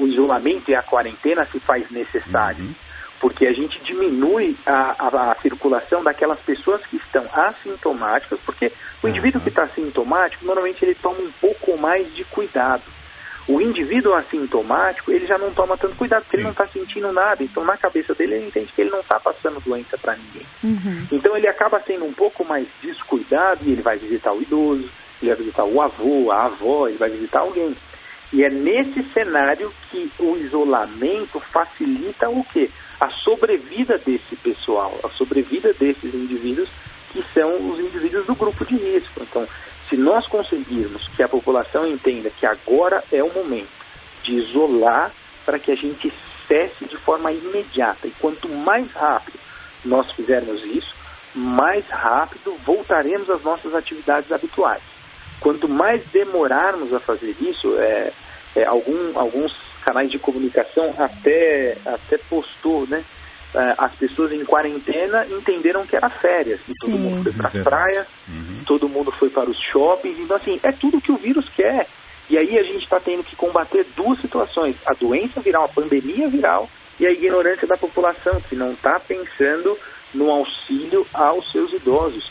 o 0.00 0.06
isolamento 0.06 0.70
e 0.70 0.76
a 0.76 0.82
quarentena 0.82 1.44
se 1.46 1.58
faz 1.60 1.90
necessário. 1.90 2.66
Uhum. 2.66 2.74
Porque 3.20 3.46
a 3.46 3.52
gente 3.52 3.78
diminui 3.82 4.56
a, 4.66 5.36
circulação 5.40 6.02
daquelas 6.02 6.38
pessoas 6.40 6.84
que 6.86 6.96
estão 6.96 7.24
assintomáticas, 7.32 8.38
porque 8.44 8.70
o 9.02 9.08
indivíduo 9.08 9.38
uhum. 9.38 9.44
que 9.44 9.48
está 9.48 9.64
assintomático, 9.64 10.44
normalmente 10.44 10.84
ele 10.84 10.94
toma 10.94 11.20
um 11.20 11.32
pouco 11.40 11.76
mais 11.78 12.12
de 12.14 12.24
cuidado. 12.24 12.82
O 13.48 13.60
indivíduo 13.60 14.14
assintomático, 14.14 15.12
ele 15.12 15.26
já 15.26 15.38
não 15.38 15.52
toma 15.52 15.76
tanto 15.76 15.94
cuidado, 15.94 16.22
porque 16.22 16.32
Sim. 16.32 16.38
ele 16.38 16.44
não 16.44 16.50
está 16.50 16.66
sentindo 16.66 17.12
nada. 17.12 17.44
Então, 17.44 17.64
na 17.64 17.76
cabeça 17.76 18.12
dele, 18.12 18.34
ele 18.34 18.46
entende 18.48 18.72
que 18.72 18.80
ele 18.80 18.90
não 18.90 19.00
está 19.00 19.20
passando 19.20 19.60
doença 19.60 19.96
para 19.96 20.16
ninguém. 20.16 20.46
Uhum. 20.64 21.06
Então, 21.12 21.36
ele 21.36 21.46
acaba 21.46 21.80
sendo 21.86 22.04
um 22.04 22.12
pouco 22.12 22.44
mais 22.44 22.66
descuidado 22.82 23.60
e 23.64 23.70
ele 23.70 23.82
vai 23.82 23.98
visitar 23.98 24.32
o 24.32 24.42
idoso, 24.42 24.90
ele 25.22 25.30
vai 25.30 25.36
visitar 25.36 25.64
o 25.64 25.80
avô, 25.80 26.32
a 26.32 26.46
avó, 26.46 26.88
ele 26.88 26.98
vai 26.98 27.08
visitar 27.08 27.40
alguém. 27.40 27.76
E 28.32 28.42
é 28.42 28.50
nesse 28.50 29.02
cenário 29.12 29.72
que 29.90 30.10
o 30.18 30.36
isolamento 30.36 31.38
facilita 31.52 32.28
o 32.28 32.44
quê? 32.52 32.68
A 33.00 33.10
sobrevida 33.10 33.98
desse 33.98 34.36
pessoal, 34.36 34.98
a 35.04 35.08
sobrevida 35.10 35.72
desses 35.74 36.14
indivíduos 36.14 36.68
que 37.12 37.24
são 37.34 37.70
os 37.70 37.78
indivíduos 37.80 38.26
do 38.26 38.34
grupo 38.34 38.64
de 38.64 38.76
risco. 38.76 39.22
Então, 39.22 39.46
se 39.88 39.96
nós 39.96 40.26
conseguirmos 40.26 41.06
que 41.08 41.22
a 41.22 41.28
população 41.28 41.86
entenda 41.86 42.30
que 42.30 42.46
agora 42.46 43.02
é 43.12 43.22
o 43.22 43.32
momento 43.32 43.68
de 44.22 44.32
isolar 44.34 45.12
para 45.44 45.58
que 45.58 45.70
a 45.70 45.76
gente 45.76 46.12
cesse 46.48 46.84
de 46.84 46.96
forma 46.98 47.32
imediata, 47.32 48.06
e 48.06 48.10
quanto 48.18 48.48
mais 48.48 48.90
rápido 48.92 49.38
nós 49.84 50.10
fizermos 50.12 50.62
isso, 50.64 50.94
mais 51.34 51.86
rápido 51.88 52.56
voltaremos 52.64 53.28
às 53.30 53.42
nossas 53.42 53.74
atividades 53.74 54.30
habituais. 54.32 54.82
Quanto 55.40 55.68
mais 55.68 56.04
demorarmos 56.08 56.92
a 56.92 57.00
fazer 57.00 57.36
isso, 57.40 57.76
é, 57.78 58.12
é, 58.56 58.64
algum, 58.64 59.18
alguns 59.18 59.52
canais 59.84 60.10
de 60.10 60.18
comunicação 60.18 60.94
até, 60.98 61.76
até 61.84 62.18
postou, 62.28 62.86
né? 62.86 63.04
É, 63.54 63.74
as 63.78 63.94
pessoas 63.94 64.32
em 64.32 64.44
quarentena 64.44 65.26
entenderam 65.26 65.86
que 65.86 65.94
era 65.94 66.10
férias. 66.10 66.60
E 66.68 66.72
todo 66.80 66.98
mundo 66.98 67.22
foi 67.22 67.32
para 67.32 67.48
as 67.48 67.62
praias, 67.62 68.06
uhum. 68.28 68.64
todo 68.66 68.88
mundo 68.88 69.12
foi 69.12 69.30
para 69.30 69.48
os 69.48 69.58
shoppings. 69.70 70.18
Então, 70.18 70.36
assim, 70.36 70.58
é 70.62 70.72
tudo 70.72 71.00
que 71.00 71.12
o 71.12 71.16
vírus 71.16 71.48
quer. 71.50 71.86
E 72.28 72.36
aí 72.36 72.58
a 72.58 72.62
gente 72.64 72.82
está 72.82 72.98
tendo 72.98 73.22
que 73.22 73.36
combater 73.36 73.86
duas 73.96 74.20
situações: 74.20 74.76
a 74.86 74.94
doença 74.94 75.40
viral, 75.40 75.64
a 75.64 75.68
pandemia 75.68 76.28
viral 76.28 76.68
e 76.98 77.06
a 77.06 77.10
ignorância 77.10 77.68
da 77.68 77.76
população, 77.76 78.40
que 78.48 78.56
não 78.56 78.72
está 78.72 78.98
pensando 78.98 79.78
no 80.12 80.30
auxílio 80.30 81.06
aos 81.12 81.50
seus 81.52 81.72
idosos. 81.72 82.30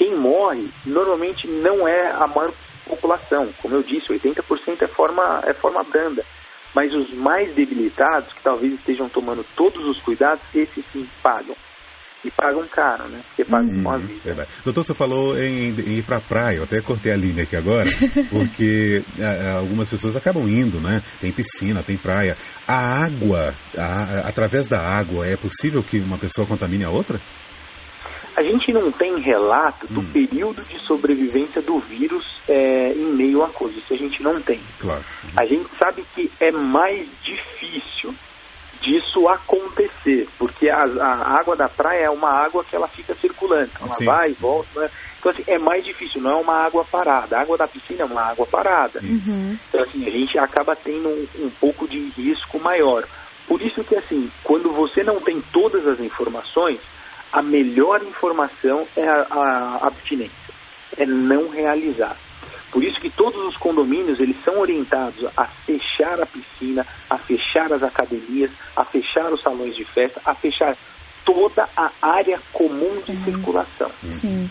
Quem 0.00 0.16
morre 0.16 0.66
normalmente 0.86 1.46
não 1.46 1.86
é 1.86 2.10
a 2.10 2.26
maior 2.26 2.54
população. 2.86 3.52
Como 3.60 3.74
eu 3.74 3.82
disse, 3.82 4.08
80% 4.08 4.80
é 4.80 4.88
forma, 4.88 5.42
é 5.44 5.52
forma 5.52 5.84
branda. 5.84 6.24
Mas 6.74 6.90
os 6.94 7.12
mais 7.12 7.54
debilitados, 7.54 8.32
que 8.32 8.42
talvez 8.42 8.72
estejam 8.72 9.10
tomando 9.10 9.44
todos 9.54 9.84
os 9.86 10.00
cuidados, 10.00 10.42
esses 10.54 10.86
sim 10.90 11.06
pagam. 11.22 11.54
E 12.24 12.30
pagam 12.30 12.66
caro, 12.68 13.08
né? 13.10 13.20
Porque 13.28 13.44
pagam 13.44 13.68
uhum, 13.68 13.82
com 13.82 13.90
a 13.90 13.96
uhum, 13.96 14.06
vida. 14.06 14.20
Verdade. 14.24 14.50
Doutor, 14.64 14.84
você 14.84 14.94
falou 14.94 15.36
em, 15.36 15.74
em 15.74 15.98
ir 15.98 16.06
para 16.06 16.16
a 16.16 16.22
praia. 16.22 16.56
Eu 16.56 16.62
até 16.62 16.80
cortei 16.80 17.12
a 17.12 17.16
linha 17.16 17.42
aqui 17.42 17.54
agora, 17.54 17.84
porque 18.32 19.04
a, 19.20 19.58
algumas 19.58 19.90
pessoas 19.90 20.16
acabam 20.16 20.48
indo, 20.48 20.80
né? 20.80 21.02
Tem 21.20 21.30
piscina, 21.30 21.82
tem 21.82 21.98
praia. 21.98 22.38
A 22.66 23.04
água, 23.04 23.54
a, 23.76 24.28
através 24.28 24.66
da 24.66 24.80
água, 24.80 25.26
é 25.26 25.36
possível 25.36 25.82
que 25.82 25.98
uma 25.98 26.18
pessoa 26.18 26.48
contamine 26.48 26.86
a 26.86 26.90
outra? 26.90 27.20
A 28.40 28.42
gente 28.42 28.72
não 28.72 28.90
tem 28.90 29.20
relato 29.20 29.86
do 29.88 30.00
hum. 30.00 30.10
período 30.10 30.62
de 30.62 30.78
sobrevivência 30.86 31.60
do 31.60 31.78
vírus 31.80 32.24
é, 32.48 32.94
em 32.94 33.12
meio 33.12 33.44
a 33.44 33.50
coisas. 33.50 33.76
Isso 33.82 33.92
a 33.92 33.96
gente 33.98 34.22
não 34.22 34.40
tem. 34.40 34.58
Claro. 34.78 35.04
Uhum. 35.24 35.30
A 35.38 35.44
gente 35.44 35.68
sabe 35.76 36.02
que 36.14 36.32
é 36.40 36.50
mais 36.50 37.06
difícil 37.22 38.14
disso 38.80 39.28
acontecer, 39.28 40.26
porque 40.38 40.70
a, 40.70 40.84
a, 40.84 41.38
água 41.38 41.54
da 41.54 41.68
praia 41.68 42.06
é 42.06 42.10
uma 42.10 42.30
água 42.30 42.64
que 42.64 42.74
ela 42.74 42.88
fica 42.88 43.14
circulando, 43.16 43.70
ela 43.78 43.92
Sim. 43.92 44.06
vai 44.06 44.30
e 44.30 44.34
volta. 44.40 44.80
Né? 44.80 44.90
Então, 45.18 45.32
assim, 45.32 45.44
é 45.46 45.58
mais 45.58 45.84
difícil, 45.84 46.22
não 46.22 46.30
é 46.30 46.36
uma 46.36 46.64
água 46.64 46.82
parada. 46.90 47.36
A 47.36 47.42
água 47.42 47.58
da 47.58 47.68
piscina 47.68 48.04
é 48.04 48.06
uma 48.06 48.22
água 48.22 48.46
parada. 48.46 49.00
Uhum. 49.02 49.58
Então, 49.68 49.82
assim, 49.82 50.06
a 50.06 50.10
gente 50.10 50.38
acaba 50.38 50.74
tendo 50.76 51.10
um, 51.10 51.28
um 51.44 51.50
pouco 51.60 51.86
de 51.86 52.08
risco 52.16 52.58
maior. 52.58 53.06
Por 53.46 53.60
isso 53.60 53.84
que, 53.84 53.96
assim, 53.96 54.32
quando 54.42 54.72
você 54.72 55.02
não 55.02 55.20
tem 55.20 55.42
todas 55.52 55.86
as 55.86 56.00
informações, 56.00 56.80
a 57.32 57.42
melhor 57.42 58.02
informação 58.02 58.86
é 58.96 59.08
a, 59.08 59.26
a 59.30 59.86
abstinência, 59.86 60.54
é 60.96 61.06
não 61.06 61.48
realizar. 61.48 62.16
Por 62.72 62.84
isso 62.84 63.00
que 63.00 63.10
todos 63.10 63.40
os 63.46 63.56
condomínios 63.56 64.20
eles 64.20 64.36
são 64.44 64.58
orientados 64.60 65.24
a 65.36 65.46
fechar 65.66 66.20
a 66.20 66.26
piscina, 66.26 66.86
a 67.08 67.18
fechar 67.18 67.72
as 67.72 67.82
academias, 67.82 68.50
a 68.76 68.84
fechar 68.84 69.32
os 69.32 69.42
salões 69.42 69.74
de 69.74 69.84
festa, 69.86 70.20
a 70.24 70.34
fechar 70.36 70.76
toda 71.24 71.68
a 71.76 71.90
área 72.00 72.40
comum 72.52 73.00
de 73.06 73.24
circulação. 73.24 73.90
Sim. 74.20 74.48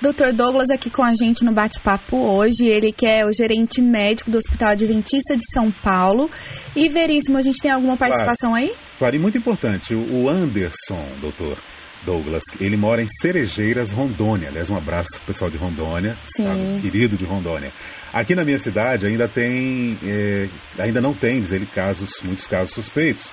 Doutor 0.00 0.32
Douglas 0.32 0.70
aqui 0.70 0.90
com 0.90 1.02
a 1.02 1.12
gente 1.12 1.44
no 1.44 1.52
bate-papo 1.52 2.16
hoje, 2.16 2.66
ele 2.66 2.92
que 2.92 3.06
é 3.06 3.24
o 3.24 3.32
gerente 3.32 3.82
médico 3.82 4.30
do 4.30 4.38
Hospital 4.38 4.70
Adventista 4.70 5.34
de 5.36 5.44
São 5.52 5.70
Paulo. 5.70 6.30
E 6.76 6.88
Veríssimo, 6.88 7.38
a 7.38 7.42
gente 7.42 7.60
tem 7.60 7.70
alguma 7.70 7.96
participação 7.96 8.50
claro. 8.50 8.66
aí? 8.66 8.74
Claro, 8.98 9.16
e 9.16 9.18
muito 9.18 9.38
importante, 9.38 9.94
o 9.94 10.28
Anderson, 10.28 11.18
doutor, 11.20 11.58
Douglas. 12.04 12.42
Ele 12.60 12.76
mora 12.76 13.02
em 13.02 13.08
Cerejeiras, 13.20 13.92
Rondônia. 13.92 14.48
Aliás, 14.48 14.70
um 14.70 14.76
abraço 14.76 15.16
pro 15.18 15.26
pessoal 15.26 15.50
de 15.50 15.58
Rondônia, 15.58 16.16
Sim. 16.36 16.78
querido 16.80 17.16
de 17.16 17.24
Rondônia. 17.24 17.72
Aqui 18.12 18.34
na 18.34 18.44
minha 18.44 18.58
cidade 18.58 19.06
ainda 19.06 19.28
tem, 19.28 19.98
é, 20.02 20.48
ainda 20.82 21.00
não 21.00 21.14
tem, 21.14 21.40
diz 21.40 21.52
ele, 21.52 21.66
casos, 21.66 22.10
muitos 22.22 22.46
casos 22.46 22.74
suspeitos. 22.74 23.32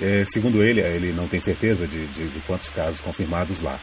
É, 0.00 0.24
segundo 0.26 0.62
ele, 0.62 0.80
ele 0.80 1.12
não 1.12 1.26
tem 1.26 1.40
certeza 1.40 1.86
de, 1.86 2.06
de, 2.08 2.30
de 2.30 2.40
quantos 2.46 2.70
casos 2.70 3.00
confirmados 3.00 3.60
lá. 3.60 3.80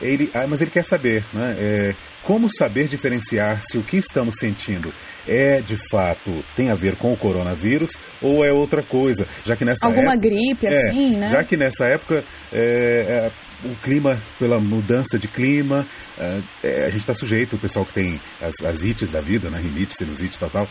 Ele, 0.00 0.30
ah, 0.32 0.46
mas 0.46 0.60
ele 0.60 0.70
quer 0.70 0.84
saber, 0.84 1.24
né? 1.34 1.56
É, 1.58 1.92
como 2.22 2.48
saber 2.48 2.86
diferenciar 2.86 3.60
se 3.62 3.78
o 3.78 3.82
que 3.82 3.96
estamos 3.96 4.36
sentindo 4.38 4.92
é 5.26 5.60
de 5.60 5.76
fato 5.90 6.44
tem 6.54 6.70
a 6.70 6.74
ver 6.74 6.96
com 6.96 7.12
o 7.12 7.16
coronavírus 7.16 7.92
ou 8.22 8.44
é 8.44 8.52
outra 8.52 8.82
coisa, 8.82 9.26
já 9.44 9.56
que 9.56 9.64
nessa 9.64 9.86
alguma 9.86 10.12
época, 10.12 10.28
gripe 10.28 10.66
é, 10.66 10.70
assim, 10.70 11.16
né? 11.16 11.28
Já 11.28 11.42
que 11.42 11.56
nessa 11.56 11.86
época 11.86 12.24
é, 12.52 13.26
é 13.26 13.32
o 13.64 13.74
clima, 13.76 14.22
pela 14.38 14.60
mudança 14.60 15.18
de 15.18 15.28
clima, 15.28 15.86
é, 16.16 16.40
é, 16.62 16.86
a 16.86 16.90
gente 16.90 17.00
está 17.00 17.14
sujeito, 17.14 17.56
o 17.56 17.60
pessoal 17.60 17.84
que 17.84 17.92
tem 17.92 18.20
as, 18.40 18.54
as 18.64 18.84
ites 18.84 19.10
da 19.10 19.20
vida, 19.20 19.50
né, 19.50 19.58
rinite, 19.60 19.94
sinusite, 19.96 20.38
tal, 20.38 20.50
tal, 20.50 20.68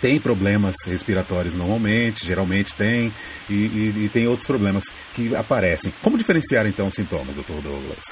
tem 0.00 0.20
problemas 0.20 0.74
respiratórios 0.84 1.54
normalmente, 1.54 2.26
geralmente 2.26 2.74
tem, 2.74 3.12
e, 3.48 3.54
e, 3.54 4.04
e, 4.04 4.08
tem 4.08 4.26
outros 4.26 4.46
problemas 4.46 4.84
que 5.14 5.34
aparecem. 5.36 5.92
Como 6.02 6.16
diferenciar 6.16 6.66
então 6.66 6.88
os 6.88 6.94
sintomas, 6.94 7.36
doutor 7.36 7.62
Douglas? 7.62 8.04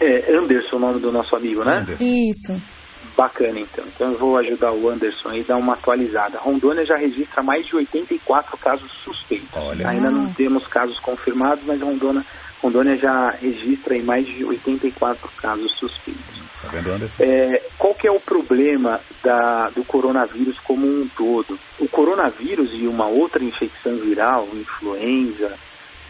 É 0.00 0.36
Anderson 0.36 0.76
o 0.76 0.80
nome 0.80 1.00
do 1.00 1.12
nosso 1.12 1.34
amigo, 1.36 1.64
né? 1.64 1.78
Anderson. 1.78 2.04
Isso. 2.04 2.76
Bacana, 3.16 3.60
então. 3.60 3.84
Então 3.86 4.12
eu 4.12 4.18
vou 4.18 4.36
ajudar 4.38 4.72
o 4.72 4.90
Anderson 4.90 5.30
aí 5.30 5.40
a 5.40 5.44
dar 5.44 5.56
uma 5.56 5.74
atualizada. 5.74 6.38
Rondônia 6.38 6.84
já 6.84 6.96
registra 6.96 7.42
mais 7.42 7.64
de 7.64 7.76
84 7.76 8.58
casos 8.58 8.92
suspeitos. 9.04 9.48
Olha. 9.54 9.88
Ainda 9.88 10.10
não 10.10 10.34
temos 10.34 10.66
casos 10.66 10.98
confirmados, 11.00 11.64
mas 11.64 11.80
Rondônia 11.80 12.26
Rondônia 12.62 12.96
já 12.96 13.30
registra 13.30 13.96
em 13.96 14.02
mais 14.02 14.26
de 14.26 14.44
84 14.44 15.28
casos 15.36 15.72
suspeitos. 15.78 16.42
Tá 16.62 16.68
vendo, 16.68 16.90
Anderson? 16.90 17.22
É, 17.22 17.62
qual 17.78 17.94
que 17.94 18.08
é 18.08 18.10
o 18.10 18.20
problema 18.20 19.00
da, 19.22 19.70
do 19.70 19.84
coronavírus 19.84 20.58
como 20.60 20.86
um 20.86 21.08
todo? 21.16 21.58
O 21.78 21.88
coronavírus 21.88 22.70
e 22.72 22.86
uma 22.86 23.06
outra 23.06 23.44
infecção 23.44 23.96
viral, 23.98 24.48
influenza, 24.54 25.56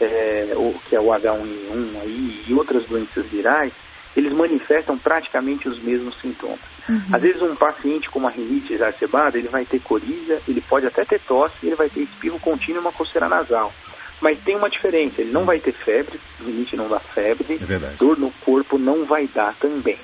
é, 0.00 0.54
que 0.88 0.94
é 0.94 1.00
o 1.00 1.06
H1N1 1.06 2.00
aí, 2.02 2.44
e 2.46 2.54
outras 2.54 2.84
doenças 2.86 3.26
virais, 3.26 3.72
eles 4.16 4.32
manifestam 4.32 4.96
praticamente 4.96 5.68
os 5.68 5.78
mesmos 5.82 6.18
sintomas. 6.20 6.58
Uhum. 6.88 7.02
Às 7.12 7.20
vezes 7.20 7.42
um 7.42 7.54
paciente 7.54 8.08
com 8.08 8.18
uma 8.18 8.30
rinite 8.30 8.72
exacerbada, 8.72 9.36
ele 9.36 9.48
vai 9.48 9.64
ter 9.66 9.80
coriza, 9.80 10.40
ele 10.48 10.60
pode 10.62 10.86
até 10.86 11.04
ter 11.04 11.20
tosse, 11.20 11.54
ele 11.62 11.74
vai 11.74 11.90
ter 11.90 12.00
espirro 12.00 12.40
contínuo 12.40 12.80
e 12.80 12.84
uma 12.84 12.92
coceira 12.92 13.28
nasal. 13.28 13.72
Mas 14.20 14.38
tem 14.44 14.56
uma 14.56 14.70
diferença, 14.70 15.20
ele 15.20 15.30
não 15.30 15.44
vai 15.44 15.58
ter 15.61 15.73
febre, 15.73 16.18
limite 16.40 16.76
não 16.76 16.88
dá 16.88 17.00
febre, 17.00 17.54
é 17.54 17.96
dor 17.99 18.18
no 18.18 18.30
corpo 18.44 18.78
não 18.78 19.04
vai 19.04 19.26
dar 19.28 19.54
também. 19.56 19.99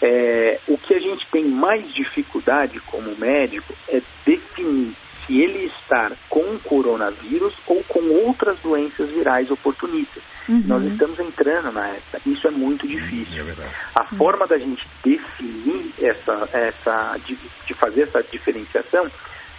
É, 0.00 0.58
o 0.68 0.76
que 0.78 0.94
a 0.94 0.98
gente 0.98 1.24
tem 1.30 1.44
mais 1.44 1.92
dificuldade 1.94 2.80
como 2.80 3.16
médico 3.16 3.72
é 3.88 4.00
definir 4.24 4.96
se 5.26 5.40
ele 5.40 5.66
está 5.66 6.12
com 6.28 6.58
coronavírus 6.58 7.54
ou 7.66 7.82
com 7.84 8.00
outras 8.26 8.58
doenças 8.60 9.08
virais 9.10 9.50
oportunistas. 9.50 10.22
Uhum. 10.48 10.64
Nós 10.66 10.82
estamos 10.84 11.18
entrando 11.20 11.72
na 11.72 11.88
época. 11.88 12.20
Isso 12.26 12.48
é 12.48 12.50
muito 12.50 12.86
difícil. 12.86 13.48
É 13.48 13.54
a 13.94 14.04
Sim. 14.04 14.16
forma 14.16 14.46
da 14.46 14.58
gente 14.58 14.84
definir 15.04 15.92
essa, 16.00 16.48
essa 16.52 17.16
de, 17.24 17.38
de, 17.66 17.74
fazer 17.74 18.02
essa 18.02 18.22
diferenciação 18.24 19.08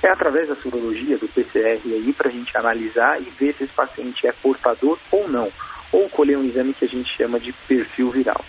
é 0.03 0.09
através 0.09 0.49
da 0.49 0.55
sorologia, 0.57 1.17
do 1.17 1.29
PCR 1.29 1.79
aí, 1.85 2.13
para 2.13 2.27
a 2.27 2.31
gente 2.31 2.55
analisar 2.57 3.21
e 3.21 3.29
ver 3.39 3.55
se 3.55 3.63
esse 3.63 3.73
paciente 3.73 4.27
é 4.27 4.33
portador 4.33 4.99
ou 5.09 5.27
não. 5.29 5.49
Ou 5.91 6.09
colher 6.09 6.37
um 6.37 6.43
exame 6.43 6.73
que 6.73 6.85
a 6.85 6.87
gente 6.87 7.09
chama 7.15 7.39
de 7.39 7.53
perfil 7.67 8.11
viral. 8.11 8.43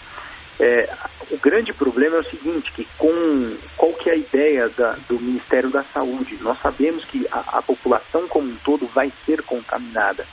É, 0.59 0.89
o 1.31 1.39
grande 1.39 1.73
problema 1.73 2.17
é 2.17 2.21
o 2.21 2.31
seguinte, 2.31 2.73
que 2.73 2.87
com 2.99 3.57
qual 3.77 3.93
que 3.93 4.09
é 4.09 4.15
a 4.15 4.17
ideia 4.17 4.69
da, 4.69 4.97
do 5.09 5.19
Ministério 5.21 5.71
da 5.71 5.85
Saúde? 5.85 6.39
Nós 6.41 6.61
sabemos 6.61 7.05
que 7.05 7.27
a, 7.31 7.59
a 7.59 7.63
população 7.63 8.27
como 8.29 8.51
um 8.51 8.57
todo 8.65 8.87
vai 8.87 9.13
ser 9.25 9.43
contaminada. 9.43 10.27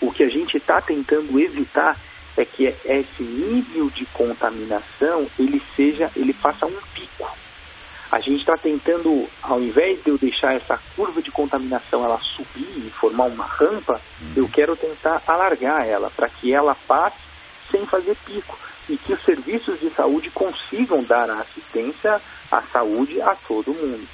O 0.00 0.12
que 0.12 0.22
a 0.22 0.28
gente 0.28 0.56
está 0.56 0.80
tentando 0.80 1.38
evitar 1.40 1.98
é 2.36 2.44
que 2.44 2.66
esse 2.66 3.22
nível 3.22 3.90
de 3.90 4.04
contaminação 4.06 5.26
ele 5.38 5.62
seja, 5.76 6.10
ele 6.16 6.32
faça 6.32 6.66
um 6.66 6.76
pico. 6.94 7.43
A 8.14 8.20
gente 8.20 8.42
está 8.42 8.56
tentando, 8.56 9.28
ao 9.42 9.60
invés 9.60 10.00
de 10.04 10.08
eu 10.08 10.16
deixar 10.16 10.54
essa 10.54 10.78
curva 10.94 11.20
de 11.20 11.32
contaminação 11.32 12.04
ela 12.04 12.20
subir 12.36 12.86
e 12.86 12.88
formar 12.90 13.24
uma 13.24 13.44
rampa, 13.44 14.00
uhum. 14.20 14.32
eu 14.36 14.48
quero 14.48 14.76
tentar 14.76 15.20
alargar 15.26 15.84
ela 15.84 16.08
para 16.12 16.28
que 16.28 16.54
ela 16.54 16.76
passe 16.86 17.18
sem 17.72 17.84
fazer 17.86 18.16
pico 18.24 18.56
e 18.88 18.96
que 18.96 19.12
os 19.12 19.24
serviços 19.24 19.80
de 19.80 19.90
saúde 19.90 20.30
consigam 20.30 21.02
dar 21.02 21.28
a 21.28 21.40
assistência 21.40 22.22
à 22.52 22.62
saúde 22.72 23.20
a 23.20 23.34
todo 23.48 23.74
mundo. 23.74 24.06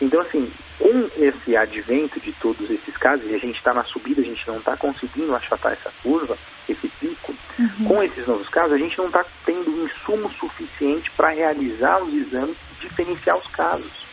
Então, 0.00 0.20
assim, 0.22 0.50
com 0.78 1.10
esse 1.16 1.56
advento 1.56 2.18
de 2.20 2.32
todos 2.32 2.70
esses 2.70 2.96
casos, 2.96 3.30
e 3.30 3.34
a 3.34 3.38
gente 3.38 3.56
está 3.56 3.74
na 3.74 3.84
subida, 3.84 4.22
a 4.22 4.24
gente 4.24 4.46
não 4.48 4.58
está 4.58 4.76
conseguindo 4.76 5.34
achatar 5.34 5.72
essa 5.72 5.92
curva, 6.02 6.38
esse 6.68 6.88
pico, 6.88 7.34
uhum. 7.58 7.84
com 7.86 8.02
esses 8.02 8.26
novos 8.26 8.48
casos, 8.48 8.72
a 8.72 8.78
gente 8.78 8.96
não 8.96 9.06
está 9.06 9.24
tendo 9.44 9.84
insumo 9.84 10.30
suficiente 10.32 11.10
para 11.12 11.30
realizar 11.30 12.02
os 12.02 12.14
exames 12.14 12.56
e 12.72 12.88
diferenciar 12.88 13.36
os 13.36 13.46
casos. 13.48 14.10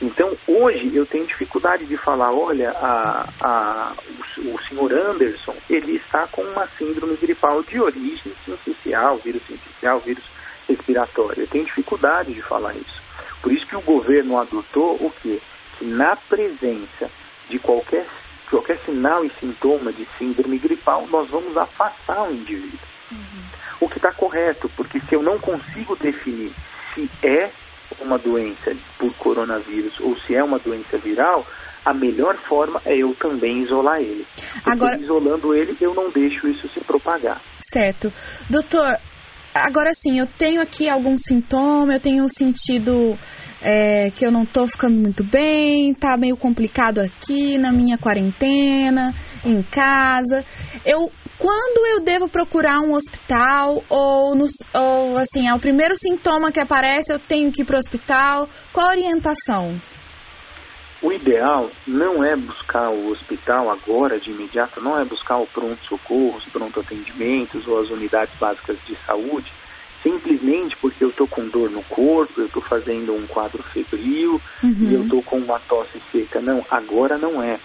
Então, 0.00 0.36
hoje 0.46 0.94
eu 0.94 1.04
tenho 1.04 1.26
dificuldade 1.26 1.84
de 1.84 1.96
falar, 1.96 2.32
olha, 2.32 2.70
a, 2.70 3.28
a, 3.40 3.92
o, 4.38 4.54
o 4.54 4.62
senhor 4.62 4.92
Anderson, 4.92 5.56
ele 5.68 5.96
está 5.96 6.26
com 6.28 6.42
uma 6.42 6.68
síndrome 6.78 7.16
gripal 7.16 7.62
de 7.64 7.80
origem 7.80 8.32
sincicial, 8.44 9.18
vírus 9.18 9.42
sincicial, 9.46 9.98
vírus 10.00 10.24
respiratório. 10.68 11.42
Eu 11.42 11.48
tenho 11.48 11.64
dificuldade 11.64 12.32
de 12.32 12.42
falar 12.42 12.74
isso. 12.76 13.07
Por 13.42 13.52
isso 13.52 13.66
que 13.66 13.76
o 13.76 13.80
governo 13.80 14.38
adotou 14.38 14.94
o 14.94 15.12
quê? 15.22 15.40
Que 15.78 15.84
na 15.84 16.16
presença 16.16 17.10
de 17.48 17.58
qualquer, 17.58 18.06
qualquer 18.50 18.78
sinal 18.84 19.24
e 19.24 19.30
sintoma 19.40 19.92
de 19.92 20.06
síndrome 20.18 20.58
gripal, 20.58 21.06
nós 21.08 21.28
vamos 21.30 21.56
afastar 21.56 22.28
o 22.28 22.32
indivíduo. 22.32 22.78
Uhum. 23.10 23.44
O 23.80 23.88
que 23.88 23.98
está 23.98 24.12
correto, 24.12 24.68
porque 24.76 25.00
se 25.00 25.14
eu 25.14 25.22
não 25.22 25.38
consigo 25.38 25.96
definir 25.96 26.52
se 26.94 27.08
é 27.22 27.50
uma 28.00 28.18
doença 28.18 28.76
por 28.98 29.14
coronavírus 29.14 29.98
ou 30.00 30.16
se 30.20 30.34
é 30.34 30.42
uma 30.42 30.58
doença 30.58 30.98
viral, 30.98 31.46
a 31.84 31.94
melhor 31.94 32.36
forma 32.48 32.82
é 32.84 32.96
eu 32.96 33.14
também 33.14 33.62
isolar 33.62 34.00
ele. 34.00 34.26
Porque 34.52 34.70
agora, 34.70 34.98
isolando 34.98 35.54
ele, 35.54 35.76
eu 35.80 35.94
não 35.94 36.10
deixo 36.10 36.48
isso 36.48 36.68
se 36.68 36.80
propagar. 36.80 37.40
Certo. 37.72 38.12
Doutor, 38.50 38.98
agora 39.54 39.90
sim, 39.94 40.18
eu 40.18 40.26
tenho 40.26 40.60
aqui 40.60 40.88
algum 40.88 41.16
sintoma, 41.16 41.94
eu 41.94 42.00
tenho 42.00 42.26
sentido 42.28 43.18
é, 43.60 44.10
que 44.10 44.24
eu 44.24 44.30
não 44.30 44.44
tô 44.44 44.66
ficando 44.66 45.00
muito 45.00 45.24
bem, 45.24 45.94
tá 45.94 46.16
meio 46.16 46.36
complicado 46.36 47.00
aqui 47.00 47.58
na 47.58 47.72
minha 47.72 47.98
quarentena, 47.98 49.14
em 49.44 49.62
casa. 49.62 50.44
Eu 50.84 51.10
quando 51.38 51.86
eu 51.86 52.04
devo 52.04 52.28
procurar 52.28 52.80
um 52.80 52.94
hospital 52.94 53.84
ou, 53.88 54.34
no, 54.34 54.44
ou 54.74 55.16
assim, 55.16 55.46
é 55.46 55.54
o 55.54 55.60
primeiro 55.60 55.94
sintoma 55.96 56.50
que 56.50 56.58
aparece, 56.58 57.12
eu 57.12 57.18
tenho 57.20 57.52
que 57.52 57.62
ir 57.62 57.64
para 57.64 57.76
o 57.76 57.78
hospital? 57.78 58.48
Qual 58.72 58.88
a 58.88 58.90
orientação? 58.90 59.80
O 61.00 61.12
ideal 61.12 61.70
não 61.86 62.24
é 62.24 62.34
buscar 62.34 62.90
o 62.90 63.10
hospital 63.10 63.70
agora, 63.70 64.18
de 64.18 64.30
imediato, 64.30 64.80
não 64.80 64.98
é 64.98 65.04
buscar 65.04 65.38
o 65.38 65.46
pronto-socorro, 65.46 66.38
os 66.38 66.44
pronto-atendimentos 66.46 67.68
ou 67.68 67.80
as 67.80 67.88
unidades 67.88 68.34
básicas 68.36 68.76
de 68.84 68.96
saúde, 69.06 69.52
simplesmente 70.02 70.76
porque 70.78 71.04
eu 71.04 71.10
estou 71.10 71.28
com 71.28 71.46
dor 71.48 71.70
no 71.70 71.84
corpo, 71.84 72.40
eu 72.40 72.46
estou 72.46 72.62
fazendo 72.62 73.14
um 73.14 73.26
quadro 73.28 73.62
febril 73.62 74.40
uhum. 74.62 74.76
e 74.80 74.94
eu 74.94 75.02
estou 75.02 75.22
com 75.22 75.38
uma 75.38 75.60
tosse 75.60 76.02
seca. 76.10 76.40
Não, 76.40 76.64
agora 76.68 77.16
não 77.16 77.40
é. 77.40 77.60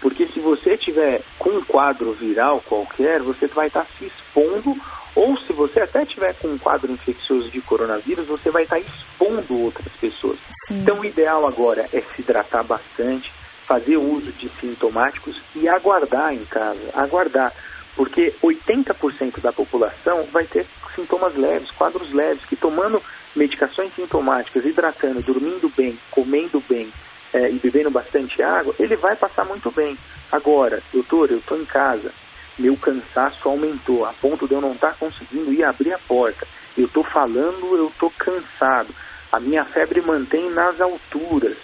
Porque 0.00 0.28
se 0.28 0.38
você 0.38 0.76
tiver 0.76 1.22
com 1.36 1.50
um 1.50 1.64
quadro 1.64 2.12
viral 2.12 2.62
qualquer, 2.68 3.20
você 3.20 3.48
vai 3.48 3.66
estar 3.66 3.86
se 3.98 4.04
expondo, 4.06 4.76
ou 5.14 5.36
se 5.38 5.52
você 5.52 5.80
até 5.80 6.04
tiver 6.04 6.34
com 6.34 6.48
um 6.48 6.58
quadro 6.58 6.90
infeccioso 6.90 7.50
de 7.50 7.60
coronavírus, 7.60 8.26
você 8.26 8.50
vai 8.50 8.62
estar 8.62 8.78
expondo 8.78 9.58
outras 9.62 9.92
pessoas. 9.96 10.38
Sim. 10.66 10.80
Então 10.80 11.00
o 11.00 11.04
ideal 11.04 11.46
agora 11.46 11.88
é 11.92 12.00
se 12.00 12.22
hidratar 12.22 12.62
bastante, 12.64 13.32
fazer 13.66 13.96
uso 13.96 14.32
de 14.32 14.48
sintomáticos 14.60 15.40
e 15.54 15.68
aguardar 15.68 16.32
em 16.32 16.44
casa, 16.44 16.90
aguardar. 16.94 17.52
Porque 17.96 18.32
80% 18.42 19.40
da 19.40 19.52
população 19.52 20.24
vai 20.32 20.46
ter 20.46 20.66
sintomas 20.94 21.34
leves, 21.34 21.70
quadros 21.72 22.12
leves, 22.12 22.44
que 22.46 22.54
tomando 22.54 23.02
medicações 23.34 23.92
sintomáticas, 23.94 24.64
hidratando, 24.64 25.20
dormindo 25.22 25.68
bem, 25.76 25.98
comendo 26.10 26.62
bem, 26.68 26.92
é, 27.32 27.50
e 27.50 27.58
bebendo 27.58 27.90
bastante 27.90 28.42
água, 28.42 28.74
ele 28.78 28.96
vai 28.96 29.16
passar 29.16 29.44
muito 29.44 29.70
bem. 29.70 29.96
Agora, 30.30 30.82
doutor, 30.92 31.30
eu 31.30 31.38
estou 31.38 31.58
em 31.58 31.64
casa, 31.64 32.12
meu 32.58 32.76
cansaço 32.76 33.48
aumentou, 33.48 34.04
a 34.04 34.12
ponto 34.12 34.46
de 34.48 34.54
eu 34.54 34.60
não 34.60 34.72
estar 34.72 34.90
tá 34.90 34.96
conseguindo 34.98 35.52
ir 35.52 35.64
abrir 35.64 35.92
a 35.92 35.98
porta. 35.98 36.46
Eu 36.76 36.86
estou 36.86 37.04
falando, 37.04 37.76
eu 37.76 37.88
estou 37.88 38.10
cansado. 38.18 38.94
A 39.32 39.40
minha 39.40 39.64
febre 39.66 40.00
mantém 40.00 40.50
nas 40.50 40.80
alturas. 40.80 41.56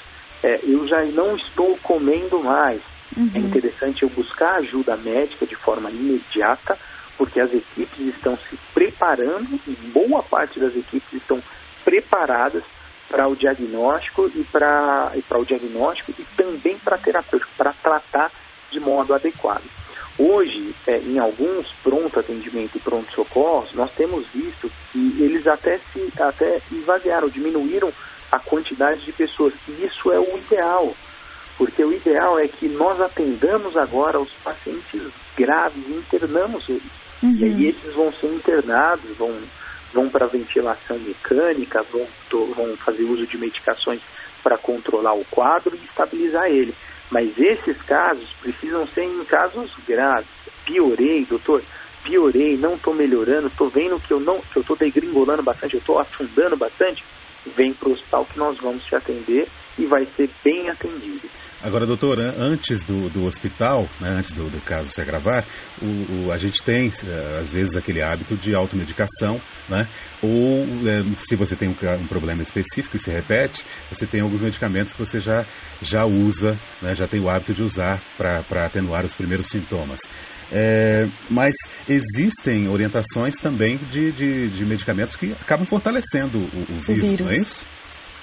É, 0.42 0.61
eu 0.62 0.87
já 0.87 1.02
não 1.07 1.37
estou 1.37 1.78
comendo 1.83 2.42
mais. 2.42 2.83
Uhum. 3.16 3.30
É 3.35 3.38
interessante 3.38 4.02
eu 4.02 4.09
buscar 4.11 4.57
ajuda 4.57 4.96
médica 4.96 5.46
de 5.46 5.57
forma 5.57 5.90
imediata, 5.90 6.78
porque 7.16 7.40
as 7.40 7.52
equipes 7.52 8.14
estão 8.14 8.37
se 8.37 8.59
preparando, 8.72 9.61
e 9.66 9.72
boa 9.92 10.22
parte 10.22 10.59
das 10.59 10.74
equipes 10.74 11.12
estão 11.12 11.38
preparadas 11.85 12.64
para 13.09 13.28
o 13.28 13.37
diagnóstico 13.37 14.30
e 14.35 14.42
para 14.44 15.12
e 15.14 15.22
para 15.22 15.38
o 15.38 15.44
diagnóstico 15.44 16.12
e 16.18 16.24
também 16.37 16.78
para 16.78 16.98
terapêutico, 16.98 17.52
para 17.57 17.72
tratar 17.74 18.33
de 18.70 18.80
modo 18.80 19.14
adequado. 19.14 19.62
Hoje, 20.18 20.74
é, 20.87 20.98
em 20.98 21.18
alguns 21.18 21.66
pronto 21.83 22.20
atendimento 22.20 22.77
e 22.77 22.81
pronto 22.81 23.12
socorros, 23.12 23.72
nós 23.74 23.90
temos 23.92 24.27
visto 24.29 24.70
que 24.92 25.16
eles 25.20 25.46
até 25.46 25.81
se 25.92 26.12
até 26.20 26.61
esvaziaram, 26.70 27.29
diminuíram 27.29 27.92
a 28.31 28.38
quantidade 28.38 29.05
de 29.05 29.12
pessoas. 29.12 29.53
E 29.68 29.85
isso 29.85 30.12
é 30.12 30.18
o 30.18 30.38
ideal, 30.38 30.94
porque 31.59 31.85
o 31.85 31.92
ideal 31.92 32.38
é 32.38 32.46
que 32.46 32.68
nós 32.68 33.00
atendamos 33.00 33.77
agora 33.77 34.20
os 34.20 34.33
pacientes 34.44 35.03
graves, 35.37 35.88
internamos 35.88 36.68
eles. 36.68 36.83
Uhum. 37.22 37.37
E 37.37 37.44
aí 37.44 37.66
esses 37.68 37.94
vão 37.94 38.12
ser 38.12 38.29
internados, 38.29 39.16
vão 39.16 39.35
vão 39.94 40.11
para 40.11 40.27
ventilação 40.27 40.98
mecânica, 40.98 41.83
vão, 41.85 42.07
vão 42.55 42.77
fazer 42.79 43.05
uso 43.05 43.27
de 43.27 43.38
medicações 43.38 44.03
para 44.42 44.59
controlar 44.59 45.14
o 45.14 45.24
quadro 45.27 45.74
e 45.77 45.85
estabilizar 45.85 46.46
ele. 46.46 46.74
Mas 47.10 47.36
esses 47.38 47.80
casos 47.82 48.28
precisam 48.40 48.86
ser 48.88 49.04
em 49.04 49.24
casos 49.24 49.70
graves. 49.86 50.28
Piorei, 50.64 51.24
doutor, 51.24 51.62
piorei, 52.02 52.56
não 52.56 52.74
estou 52.74 52.94
melhorando, 52.94 53.48
estou 53.48 53.68
vendo 53.68 54.00
que 54.00 54.12
eu 54.12 54.20
não, 54.20 54.40
que 54.40 54.56
eu 54.56 54.62
estou 54.62 54.76
degringolando 54.76 55.42
bastante, 55.42 55.74
eu 55.74 55.80
estou 55.80 55.98
afundando 55.98 56.56
bastante. 56.56 57.04
Vem 57.56 57.74
para 57.74 57.88
o 57.90 57.92
hospital 57.92 58.24
que 58.24 58.38
nós 58.38 58.58
vamos 58.58 58.84
te 58.84 58.94
atender 58.94 59.48
e 59.78 59.87
vai 59.87 60.06
ser 60.16 60.30
bem 60.44 60.68
atendido. 60.68 61.28
Agora, 61.62 61.87
doutor, 61.87 62.20
antes 62.20 62.82
do, 62.84 63.08
do 63.08 63.24
hospital, 63.24 63.88
né, 64.00 64.14
antes 64.18 64.32
do, 64.32 64.50
do, 64.50 64.60
caso 64.60 64.90
se 64.90 65.00
agravar, 65.00 65.46
o, 65.80 66.26
o, 66.26 66.32
a 66.32 66.37
gente 66.37 66.62
tem, 66.62 66.88
eh, 66.88 67.38
às 67.38 67.50
vezes, 67.50 67.74
aquele 67.74 68.02
hábito 68.02 68.37
de 68.37 68.54
automedicação, 68.54 69.40
né? 69.68 69.88
Ou, 70.22 70.64
é, 70.87 71.14
se 71.16 71.34
você 71.34 71.56
tem 71.56 71.70
um, 71.70 71.72
um, 71.72 72.06
problema 72.06 72.42
específico 72.42 72.96
e 72.96 72.98
se 72.98 73.10
repete, 73.10 73.64
você 73.90 74.06
tem 74.06 74.20
alguns 74.20 74.42
medicamentos 74.42 74.92
que 74.92 74.98
você 74.98 75.18
já, 75.18 75.46
já 75.80 76.04
usa, 76.04 76.60
né, 76.82 76.94
já 76.94 77.08
tem 77.08 77.20
o 77.20 77.30
hábito 77.30 77.54
de 77.54 77.62
usar 77.62 77.98
para 78.18 78.66
atenuar 78.66 79.04
os 79.04 79.14
primeiros 79.14 79.48
sintomas. 79.48 80.00
É, 80.52 81.06
mas 81.30 81.54
existem 81.88 82.68
orientações 82.68 83.37
também 83.37 83.78
de, 83.78 84.12
de, 84.12 84.50
de, 84.50 84.64
medicamentos 84.66 85.16
que 85.16 85.32
acabam 85.32 85.66
fortalecendo 85.66 86.38
o, 86.38 86.44
o, 86.44 86.66
vírus, 86.66 86.88
o 86.88 86.92
vírus, 86.92 87.20
não 87.20 87.28
é 87.28 87.37
isso? 87.37 87.73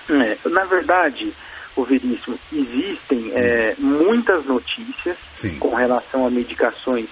É, 0.10 0.50
na 0.50 0.66
verdade, 0.66 1.34
o 1.76 1.84
Veríssimo, 1.84 2.38
existem 2.52 3.32
é, 3.34 3.76
muitas 3.78 4.46
notícias 4.46 5.18
Sim. 5.34 5.58
com 5.60 5.74
relação 5.76 6.26
a 6.26 6.30
medicações 6.30 7.10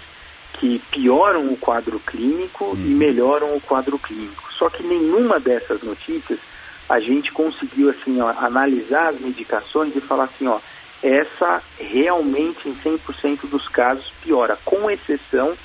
que 0.54 0.80
pioram 0.92 1.54
o 1.54 1.58
quadro 1.58 2.00
clínico 2.00 2.66
hum. 2.66 2.76
e 2.76 2.92
uhum. 2.92 2.98
melhoram 2.98 3.56
o 3.56 3.62
quadro 3.62 3.98
clínico. 3.98 4.52
Só 4.58 4.70
que 4.70 4.84
nenhuma 4.84 5.40
dessas 5.40 5.82
notícias 5.82 6.40
a 6.90 7.00
gente 7.00 7.32
conseguiu 7.32 7.90
assim 7.90 8.20
ó, 8.20 8.30
analisar 8.30 9.10
as 9.10 9.20
medicações 9.20 9.96
e 9.96 10.02
falar 10.02 10.26
assim, 10.26 10.48
ó, 10.48 10.60
essa 11.02 11.62
realmente 11.78 12.68
em 12.68 12.76
100% 12.76 13.48
dos 13.50 13.68
casos 13.70 14.12
piora, 14.22 14.58
com 14.66 14.90
exceção 14.90 15.56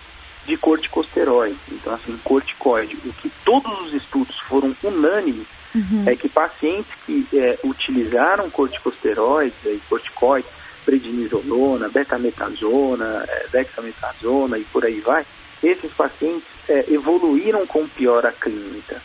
de 0.46 0.56
corticosteroides. 0.56 1.58
Então, 1.72 1.94
assim, 1.94 2.16
corticoide. 2.22 2.96
O 3.04 3.12
que 3.14 3.32
todos 3.44 3.80
os 3.80 3.94
estudos 3.94 4.38
foram 4.40 4.76
unânimes 4.82 5.46
uhum. 5.74 6.04
é 6.06 6.16
que 6.16 6.28
pacientes 6.28 6.92
que 7.04 7.26
é, 7.32 7.58
utilizaram 7.64 8.50
corticosteroides, 8.50 9.58
aí, 9.64 9.80
corticoides, 9.88 10.50
prednisolona, 10.84 11.88
betametasona, 11.88 13.24
é, 13.28 13.46
dexametasona 13.50 14.58
e 14.58 14.64
por 14.64 14.84
aí 14.84 15.00
vai, 15.00 15.24
esses 15.62 15.92
pacientes 15.92 16.50
é, 16.68 16.84
evoluíram 16.92 17.66
com 17.66 17.88
piora 17.88 18.32
clínica. 18.32 19.00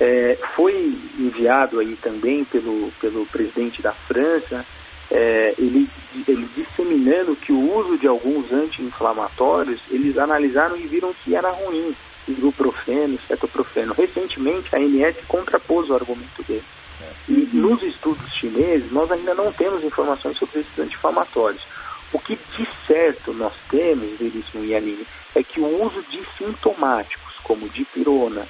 É, 0.00 0.38
foi 0.54 0.94
enviado 1.18 1.80
aí 1.80 1.96
também 2.02 2.44
pelo, 2.44 2.90
pelo 3.00 3.24
presidente 3.26 3.80
da 3.80 3.92
França, 3.92 4.64
é, 5.10 5.54
ele, 5.58 5.88
ele 6.26 6.48
disseminando 6.56 7.36
que 7.36 7.52
o 7.52 7.76
uso 7.76 7.98
de 7.98 8.06
alguns 8.06 8.50
anti-inflamatórios, 8.52 9.80
eles 9.90 10.18
analisaram 10.18 10.76
e 10.76 10.86
viram 10.86 11.14
que 11.24 11.34
era 11.34 11.50
ruim, 11.50 11.94
ibuprofeno, 12.28 13.18
cetoprofeno. 13.26 13.94
Recentemente, 13.94 14.74
a 14.74 14.78
ANS 14.78 15.16
contrapôs 15.26 15.88
o 15.90 15.94
argumento 15.94 16.42
dele. 16.44 16.64
Certo. 16.88 17.14
E 17.28 17.56
nos 17.56 17.82
estudos 17.82 18.32
chineses, 18.34 18.90
nós 18.92 19.10
ainda 19.10 19.34
não 19.34 19.52
temos 19.52 19.82
informações 19.84 20.38
sobre 20.38 20.60
esses 20.60 20.78
anti-inflamatórios. 20.78 21.66
O 22.12 22.18
que 22.18 22.36
de 22.36 22.68
certo 22.86 23.32
nós 23.32 23.52
temos, 23.68 24.16
Veríssimo 24.18 24.64
e 24.64 24.74
Aline, 24.74 25.06
é 25.34 25.42
que 25.42 25.60
o 25.60 25.84
uso 25.84 26.00
de 26.02 26.24
sintomáticos, 26.38 27.34
como 27.42 27.68
dipirona, 27.68 28.46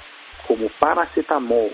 como 0.47 0.69
paracetamol, 0.79 1.73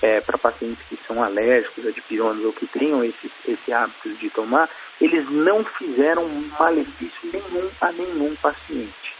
é, 0.00 0.20
para 0.20 0.36
pacientes 0.36 0.84
que 0.88 0.98
são 1.06 1.22
alérgicos 1.22 1.86
a 1.86 1.90
dipironas 1.90 2.44
ou 2.44 2.52
que 2.52 2.66
tenham 2.66 3.04
esse, 3.04 3.30
esse 3.46 3.72
hábito 3.72 4.12
de 4.14 4.30
tomar, 4.30 4.68
eles 5.00 5.28
não 5.30 5.64
fizeram 5.64 6.28
malefício 6.58 7.30
nenhum 7.32 7.70
a 7.80 7.92
nenhum 7.92 8.34
paciente. 8.36 9.11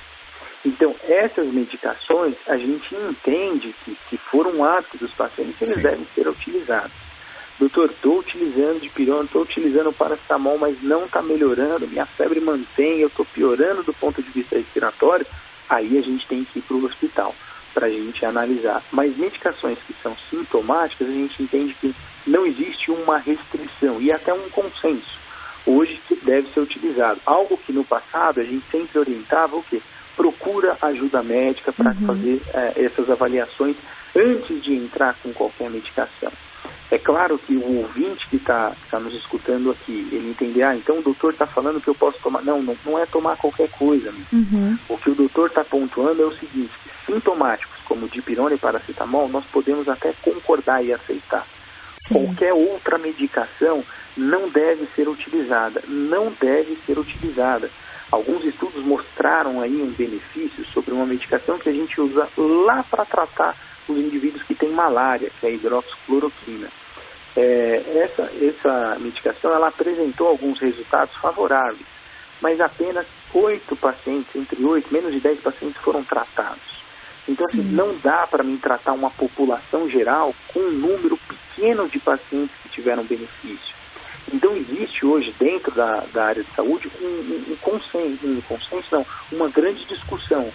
Então, 0.64 0.94
essas 1.02 1.46
medicações, 1.52 2.36
a 2.46 2.56
gente 2.56 2.94
entende 2.94 3.74
que, 3.84 3.96
se 4.08 4.16
for 4.30 4.46
um 4.46 4.64
hábito 4.64 4.98
dos 4.98 5.12
pacientes, 5.14 5.60
eles 5.60 5.74
Sim. 5.74 5.82
devem 5.82 6.06
ser 6.14 6.28
utilizados. 6.28 6.92
Doutor, 7.58 7.90
estou 7.90 8.20
utilizando 8.20 8.80
dipirona, 8.80 9.24
estou 9.24 9.42
utilizando 9.42 9.92
paracetamol, 9.92 10.58
mas 10.58 10.80
não 10.82 11.04
está 11.04 11.20
melhorando, 11.22 11.86
minha 11.86 12.06
febre 12.06 12.40
mantém, 12.40 13.00
eu 13.00 13.08
estou 13.08 13.24
piorando 13.26 13.82
do 13.82 13.92
ponto 13.92 14.22
de 14.22 14.30
vista 14.30 14.56
respiratório, 14.56 15.26
aí 15.68 15.98
a 15.98 16.00
gente 16.00 16.26
tem 16.26 16.44
que 16.44 16.58
ir 16.58 16.62
para 16.62 16.76
o 16.76 16.84
hospital 16.84 17.34
para 17.74 17.86
a 17.86 17.90
gente 17.90 18.24
analisar. 18.24 18.82
Mas 18.92 19.16
medicações 19.16 19.78
que 19.86 19.94
são 20.02 20.16
sintomáticas, 20.30 21.08
a 21.08 21.12
gente 21.12 21.42
entende 21.42 21.74
que 21.74 21.94
não 22.26 22.46
existe 22.46 22.90
uma 22.90 23.18
restrição 23.18 24.00
e 24.00 24.12
até 24.12 24.32
um 24.32 24.48
consenso 24.50 25.22
hoje 25.66 26.00
que 26.06 26.16
deve 26.16 26.50
ser 26.52 26.60
utilizado. 26.60 27.20
Algo 27.24 27.56
que 27.56 27.72
no 27.72 27.84
passado 27.84 28.40
a 28.40 28.44
gente 28.44 28.64
sempre 28.70 28.98
orientava 28.98 29.56
o 29.56 29.62
quê? 29.62 29.80
Procura 30.16 30.76
ajuda 30.82 31.22
médica 31.22 31.72
para 31.72 31.92
uhum. 31.92 32.06
fazer 32.06 32.42
é, 32.54 32.84
essas 32.84 33.10
avaliações 33.10 33.76
antes 34.14 34.62
de 34.62 34.74
entrar 34.74 35.16
com 35.22 35.32
qualquer 35.32 35.70
medicação. 35.70 36.32
É 36.90 36.98
claro 36.98 37.38
que 37.38 37.56
o 37.56 37.78
ouvinte 37.78 38.28
que 38.28 38.36
está 38.36 38.76
tá 38.90 39.00
nos 39.00 39.14
escutando 39.14 39.70
aqui, 39.70 40.08
ele 40.12 40.28
entender, 40.28 40.62
ah, 40.62 40.76
então 40.76 40.98
o 40.98 41.02
doutor 41.02 41.32
está 41.32 41.46
falando 41.46 41.80
que 41.80 41.88
eu 41.88 41.94
posso 41.94 42.18
tomar. 42.22 42.42
Não, 42.42 42.62
não, 42.62 42.76
não 42.84 42.98
é 42.98 43.06
tomar 43.06 43.38
qualquer 43.38 43.70
coisa. 43.70 44.12
Uhum. 44.30 44.78
O 44.90 44.98
que 44.98 45.08
o 45.08 45.14
doutor 45.14 45.48
está 45.48 45.64
pontuando 45.64 46.22
é 46.22 46.26
o 46.26 46.36
seguinte, 46.36 46.72
sintomáticos 47.06 47.80
como 47.86 48.08
dipirona 48.08 48.54
e 48.54 48.58
paracetamol, 48.58 49.26
nós 49.28 49.44
podemos 49.46 49.88
até 49.88 50.12
concordar 50.20 50.84
e 50.84 50.92
aceitar. 50.92 51.46
Sim. 51.96 52.26
Qualquer 52.26 52.52
outra 52.52 52.98
medicação 52.98 53.82
não 54.16 54.50
deve 54.50 54.86
ser 54.94 55.08
utilizada, 55.08 55.82
não 55.88 56.32
deve 56.38 56.76
ser 56.84 56.98
utilizada. 56.98 57.70
Alguns 58.12 58.44
estudos 58.44 58.84
mostraram 58.84 59.62
aí 59.62 59.82
um 59.82 59.90
benefício 59.90 60.62
sobre 60.66 60.92
uma 60.92 61.06
medicação 61.06 61.58
que 61.58 61.70
a 61.70 61.72
gente 61.72 61.98
usa 61.98 62.28
lá 62.36 62.82
para 62.82 63.06
tratar 63.06 63.56
os 63.88 63.96
indivíduos 63.96 64.42
que 64.42 64.54
têm 64.54 64.70
malária, 64.70 65.30
que 65.40 65.46
é 65.46 65.48
a 65.48 65.52
hidroxicloroquina. 65.52 66.68
É, 67.34 68.02
essa, 68.04 68.30
essa 68.44 68.98
medicação 69.00 69.54
ela 69.54 69.68
apresentou 69.68 70.28
alguns 70.28 70.60
resultados 70.60 71.16
favoráveis, 71.16 71.86
mas 72.42 72.60
apenas 72.60 73.06
oito 73.32 73.74
pacientes, 73.76 74.36
entre 74.36 74.62
oito, 74.62 74.92
menos 74.92 75.10
de 75.10 75.20
dez 75.20 75.40
pacientes 75.40 75.80
foram 75.80 76.04
tratados. 76.04 76.60
Então, 77.26 77.46
assim, 77.46 77.62
não 77.62 77.96
dá 77.96 78.26
para 78.26 78.44
mim 78.44 78.58
tratar 78.58 78.92
uma 78.92 79.10
população 79.10 79.88
geral 79.88 80.34
com 80.52 80.60
um 80.60 80.72
número 80.72 81.16
pequeno 81.16 81.88
de 81.88 81.98
pacientes 81.98 82.54
que 82.62 82.68
tiveram 82.68 83.04
benefício. 83.04 83.81
Então, 84.30 84.54
existe 84.56 85.04
hoje, 85.06 85.34
dentro 85.38 85.72
da, 85.72 86.04
da 86.12 86.26
área 86.26 86.44
de 86.44 86.54
saúde, 86.54 86.90
um, 87.00 87.06
um, 87.06 87.52
um 87.52 87.56
consenso, 87.56 88.26
um 88.26 88.40
consenso, 88.42 88.86
não, 88.90 89.06
uma 89.32 89.48
grande 89.48 89.84
discussão. 89.86 90.52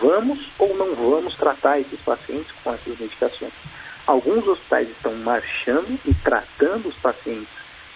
Vamos 0.00 0.38
ou 0.58 0.76
não 0.76 0.94
vamos 0.94 1.36
tratar 1.36 1.78
esses 1.80 2.00
pacientes 2.00 2.52
com 2.62 2.74
essas 2.74 2.98
medicações? 2.98 3.52
Alguns 4.06 4.46
hospitais 4.46 4.88
estão 4.90 5.14
marchando 5.16 5.98
e 6.04 6.14
tratando 6.14 6.88
os 6.88 6.94
pacientes 6.96 7.48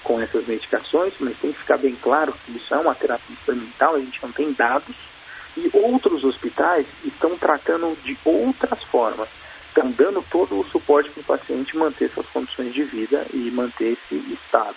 com 0.02 0.20
essas 0.20 0.46
medicações, 0.46 1.12
mas 1.20 1.38
tem 1.38 1.52
que 1.52 1.58
ficar 1.60 1.76
bem 1.76 1.94
claro 2.02 2.34
que 2.44 2.56
isso 2.56 2.74
é 2.74 2.78
uma 2.78 2.94
terapia 2.94 3.34
experimental, 3.34 3.94
a 3.94 4.00
gente 4.00 4.22
não 4.22 4.32
tem 4.32 4.52
dados, 4.52 4.96
e 5.56 5.70
outros 5.72 6.24
hospitais 6.24 6.86
estão 7.04 7.36
tratando 7.36 7.96
de 8.02 8.18
outras 8.24 8.82
formas, 8.84 9.28
estão 9.68 9.90
dando 9.92 10.24
todo 10.30 10.58
o 10.58 10.64
suporte 10.70 11.10
para 11.10 11.20
o 11.20 11.38
paciente 11.38 11.76
manter 11.76 12.10
suas 12.10 12.26
condições 12.28 12.72
de 12.72 12.82
vida 12.84 13.26
e 13.32 13.50
manter 13.50 13.92
esse 13.92 14.16
estado. 14.32 14.76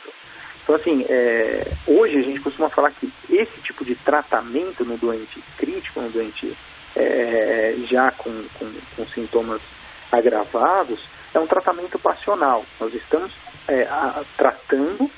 Então, 0.63 0.76
assim, 0.76 1.06
é, 1.10 1.73
hoje 1.86 2.17
a 2.17 2.21
gente 2.21 2.39
costuma 2.39 2.69
falar 2.69 2.91
que 2.91 3.12
esse 3.30 3.62
tipo 3.62 3.84
de 3.84 3.95
tratamento 3.95 4.86
no 4.86 4.97
doente 4.97 5.43
crítico, 5.58 6.02
no 6.02 6.10
doente 6.10 6.58
é, 6.95 7.76
já 7.89 8.12
com, 8.12 8.32
com, 8.58 8.71
com 8.95 9.06
sintomas 9.08 9.62
agravados, 10.12 10.99
é 11.34 11.39
um 11.39 11.47
tratamento 11.47 11.99
passional. 11.99 12.65
Nós 12.80 12.93
estamos 12.93 13.32
é, 13.67 13.84
a, 13.84 14.23
tratando 14.38 15.10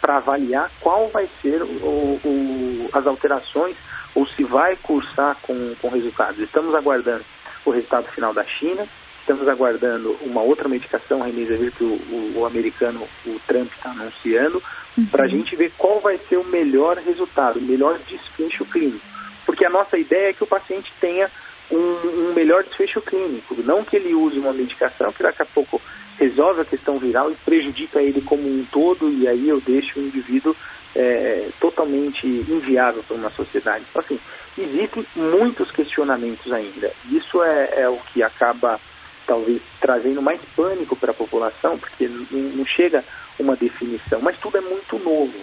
para 0.00 0.16
avaliar 0.18 0.70
qual 0.80 1.08
vai 1.08 1.28
ser 1.42 1.62
o, 1.62 2.20
o, 2.24 2.88
as 2.92 3.06
alterações 3.06 3.76
ou 4.14 4.26
se 4.28 4.44
vai 4.44 4.76
cursar 4.76 5.36
com, 5.42 5.74
com 5.80 5.88
resultados. 5.88 6.38
Estamos 6.38 6.74
aguardando 6.74 7.24
o 7.64 7.70
resultado 7.70 8.06
final 8.12 8.32
da 8.32 8.44
China, 8.44 8.86
estamos 9.24 9.48
aguardando 9.48 10.16
uma 10.20 10.42
outra 10.42 10.68
medicação, 10.68 11.22
a 11.22 11.26
Remdesivir, 11.26 11.72
que 11.72 11.82
o, 11.82 11.94
o, 11.94 12.40
o, 12.40 12.46
americano, 12.46 13.08
o 13.26 13.40
Trump, 13.46 13.72
está 13.72 13.90
anunciando, 13.90 14.62
uhum. 14.96 15.06
para 15.06 15.24
a 15.24 15.28
gente 15.28 15.56
ver 15.56 15.72
qual 15.78 15.98
vai 16.00 16.18
ser 16.28 16.36
o 16.36 16.44
melhor 16.44 16.98
resultado, 16.98 17.58
o 17.58 17.62
melhor 17.62 17.98
desfecho 18.06 18.64
clínico. 18.66 19.04
Porque 19.46 19.64
a 19.64 19.70
nossa 19.70 19.96
ideia 19.98 20.28
é 20.28 20.32
que 20.34 20.44
o 20.44 20.46
paciente 20.46 20.92
tenha 21.00 21.30
um, 21.70 21.76
um, 21.78 22.34
melhor 22.34 22.64
desfecho 22.64 23.00
clínico, 23.00 23.56
não 23.64 23.82
que 23.82 23.96
ele 23.96 24.14
use 24.14 24.38
uma 24.38 24.52
medicação 24.52 25.10
que 25.12 25.22
daqui 25.22 25.42
a 25.42 25.46
pouco 25.46 25.80
resolve 26.18 26.60
a 26.60 26.64
questão 26.66 26.98
viral 26.98 27.30
e 27.30 27.34
prejudica 27.36 28.00
ele 28.00 28.20
como 28.20 28.46
um 28.46 28.64
todo 28.70 29.10
e 29.10 29.26
aí 29.26 29.48
eu 29.48 29.60
deixo 29.60 29.98
o 29.98 30.02
indivíduo 30.02 30.54
é, 30.94 31.48
totalmente 31.60 32.26
inviável 32.26 33.02
para 33.02 33.16
uma 33.16 33.30
sociedade. 33.30 33.84
Então, 33.90 34.02
assim, 34.02 34.20
existem 34.56 35.04
muitos 35.16 35.70
questionamentos 35.72 36.52
ainda. 36.52 36.92
Isso 37.10 37.42
é, 37.42 37.82
é 37.82 37.88
o 37.88 37.98
que 38.12 38.22
acaba 38.22 38.78
talvez 39.26 39.60
trazendo 39.80 40.22
mais 40.22 40.40
pânico 40.56 40.96
para 40.96 41.10
a 41.10 41.14
população, 41.14 41.78
porque 41.78 42.08
não, 42.08 42.64
chega 42.66 43.04
uma 43.38 43.56
definição, 43.56 44.20
mas 44.20 44.38
tudo 44.38 44.58
é 44.58 44.60
muito 44.60 44.98
novo. 44.98 45.38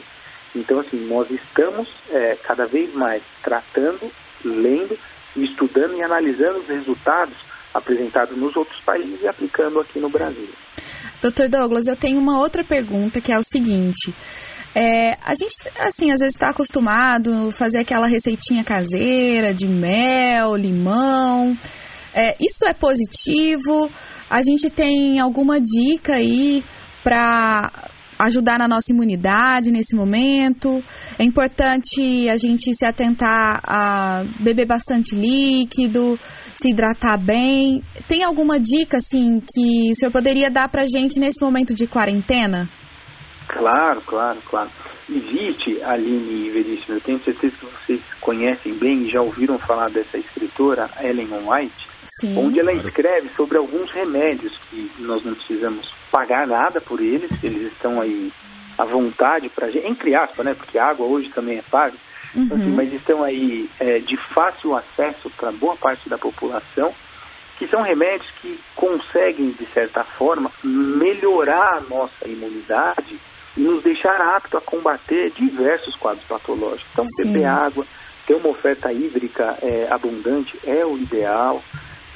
Então, 0.55 0.79
assim, 0.79 1.07
nós 1.07 1.29
estamos 1.29 1.87
é, 2.09 2.35
cada 2.43 2.65
vez 2.65 2.93
mais 2.93 3.23
tratando, 3.41 4.11
lendo 4.43 4.97
estudando 5.35 5.95
e 5.95 6.03
analisando 6.03 6.59
os 6.59 6.67
resultados 6.67 7.35
apresentados 7.73 8.37
nos 8.37 8.55
outros 8.55 8.79
países 8.83 9.21
e 9.21 9.27
aplicando 9.27 9.79
aqui 9.79 9.99
no 9.99 10.09
Brasil. 10.09 10.49
Doutor 11.21 11.47
Douglas, 11.47 11.87
eu 11.87 11.95
tenho 11.95 12.19
uma 12.19 12.39
outra 12.39 12.63
pergunta 12.63 13.21
que 13.21 13.31
é 13.31 13.37
o 13.37 13.43
seguinte. 13.43 14.13
É, 14.75 15.11
a 15.23 15.33
gente, 15.35 15.53
assim, 15.77 16.11
às 16.11 16.19
vezes 16.19 16.35
está 16.35 16.49
acostumado 16.49 17.31
a 17.47 17.51
fazer 17.51 17.79
aquela 17.79 18.07
receitinha 18.07 18.63
caseira 18.63 19.53
de 19.53 19.67
mel, 19.67 20.55
limão. 20.55 21.57
É, 22.13 22.35
isso 22.39 22.65
é 22.67 22.73
positivo? 22.73 23.89
A 24.29 24.41
gente 24.41 24.69
tem 24.69 25.19
alguma 25.19 25.59
dica 25.59 26.15
aí 26.15 26.63
para 27.03 27.89
ajudar 28.19 28.59
na 28.59 28.67
nossa 28.67 28.93
imunidade 28.93 29.71
nesse 29.71 29.95
momento. 29.95 30.83
É 31.17 31.23
importante 31.23 32.29
a 32.29 32.37
gente 32.37 32.73
se 32.75 32.85
atentar 32.85 33.61
a 33.63 34.23
beber 34.39 34.67
bastante 34.67 35.15
líquido, 35.15 36.19
se 36.53 36.69
hidratar 36.69 37.17
bem. 37.17 37.81
Tem 38.07 38.23
alguma 38.23 38.59
dica, 38.59 38.97
assim, 38.97 39.39
que 39.39 39.91
o 39.91 39.95
senhor 39.95 40.11
poderia 40.11 40.51
dar 40.51 40.69
pra 40.69 40.83
gente 40.83 41.19
nesse 41.19 41.43
momento 41.43 41.73
de 41.73 41.87
quarentena? 41.87 42.69
Claro, 43.47 44.01
claro, 44.05 44.41
claro. 44.49 44.69
Existe, 45.09 45.81
Aline 45.83 46.51
Veríssimo, 46.51 46.95
eu 46.95 47.01
tenho 47.01 47.21
certeza 47.23 47.53
que 47.57 47.65
vocês 47.65 48.01
conhecem 48.21 48.73
bem 48.75 49.03
e 49.03 49.11
já 49.11 49.21
ouviram 49.21 49.59
falar 49.59 49.89
dessa 49.89 50.17
escritora, 50.17 50.89
Ellen 51.01 51.27
White, 51.27 51.90
Sim. 52.19 52.37
onde 52.37 52.59
ela 52.59 52.73
escreve 52.73 53.29
sobre 53.35 53.57
alguns 53.57 53.91
remédios 53.91 54.57
que 54.69 54.91
nós 54.99 55.23
não 55.23 55.35
precisamos 55.35 55.91
pagar 56.11 56.47
nada 56.47 56.81
por 56.81 56.99
eles, 56.99 57.31
eles 57.43 57.71
estão 57.71 58.01
aí 58.01 58.31
à 58.77 58.85
vontade 58.85 59.49
para 59.49 59.69
gente, 59.69 59.87
entre 59.87 60.15
aspas, 60.15 60.45
né? 60.45 60.53
Porque 60.53 60.77
a 60.77 60.87
água 60.87 61.05
hoje 61.05 61.29
também 61.29 61.57
é 61.57 61.61
paga, 61.61 61.95
uhum. 62.35 62.43
assim, 62.51 62.75
mas 62.75 62.93
estão 62.93 63.23
aí 63.23 63.69
é, 63.79 63.99
de 63.99 64.17
fácil 64.33 64.75
acesso 64.75 65.29
para 65.37 65.51
boa 65.51 65.75
parte 65.75 66.09
da 66.09 66.17
população, 66.17 66.93
que 67.57 67.67
são 67.67 67.81
remédios 67.83 68.29
que 68.41 68.59
conseguem, 68.75 69.51
de 69.51 69.65
certa 69.67 70.03
forma, 70.03 70.51
melhorar 70.63 71.77
a 71.77 71.81
nossa 71.81 72.27
imunidade 72.27 73.19
e 73.55 73.59
nos 73.59 73.83
deixar 73.83 74.19
apto 74.35 74.57
a 74.57 74.61
combater 74.61 75.31
diversos 75.31 75.95
quadros 75.97 76.25
patológicos. 76.25 76.87
Então, 76.91 77.05
Sim. 77.05 77.31
beber 77.31 77.45
água, 77.45 77.85
ter 78.25 78.35
uma 78.35 78.49
oferta 78.49 78.91
hídrica 78.91 79.57
é, 79.61 79.87
abundante 79.91 80.57
é 80.65 80.85
o 80.85 80.97
ideal, 80.97 81.61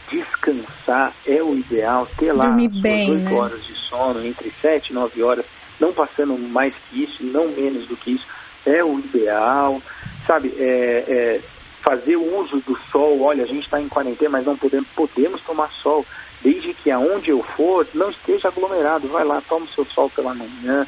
descansar 0.10 1.14
é 1.26 1.42
o 1.42 1.56
ideal, 1.56 2.08
ter 2.18 2.34
lá 2.34 2.48
Dormir 2.48 2.70
bem, 2.82 3.12
8 3.12 3.24
né? 3.24 3.34
horas 3.34 3.66
de 3.66 3.74
sono, 3.90 4.26
entre 4.26 4.52
7 4.62 4.90
e 4.90 4.94
9 4.94 5.24
horas, 5.24 5.46
não 5.80 5.94
passando 5.94 6.38
mais 6.38 6.74
que 6.90 7.04
isso, 7.04 7.24
não 7.24 7.50
menos 7.50 7.88
do 7.88 7.98
que 7.98 8.12
isso, 8.12 8.26
é 8.66 8.84
o 8.84 9.00
ideal, 9.00 9.82
sabe, 10.26 10.54
é, 10.58 11.06
é 11.08 11.42
fazer 11.88 12.16
uso 12.16 12.58
do 12.62 12.76
sol, 12.92 13.22
olha, 13.22 13.44
a 13.44 13.48
gente 13.48 13.64
está 13.64 13.80
em 13.80 13.88
quarentena, 13.88 14.32
mas 14.32 14.46
não 14.46 14.58
podemos, 14.58 14.88
podemos 14.96 15.42
tomar 15.42 15.70
sol, 15.84 16.04
desde 16.42 16.74
que 16.74 16.90
aonde 16.90 17.30
eu 17.30 17.44
for, 17.56 17.88
não 17.94 18.10
esteja 18.10 18.48
aglomerado, 18.48 19.08
vai 19.08 19.24
lá, 19.24 19.42
toma 19.48 19.66
o 19.66 19.70
seu 19.70 19.86
sol 19.86 20.10
pela 20.10 20.34
manhã, 20.34 20.88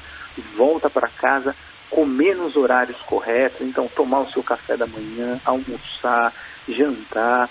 volta 0.56 0.90
para 0.90 1.08
casa, 1.10 1.56
comer 1.90 2.36
nos 2.36 2.56
horários 2.56 3.00
corretos, 3.04 3.62
então 3.62 3.88
tomar 3.96 4.22
o 4.22 4.32
seu 4.32 4.44
café 4.44 4.76
da 4.76 4.88
manhã, 4.88 5.40
almoçar, 5.46 6.34
jantar, 6.68 7.50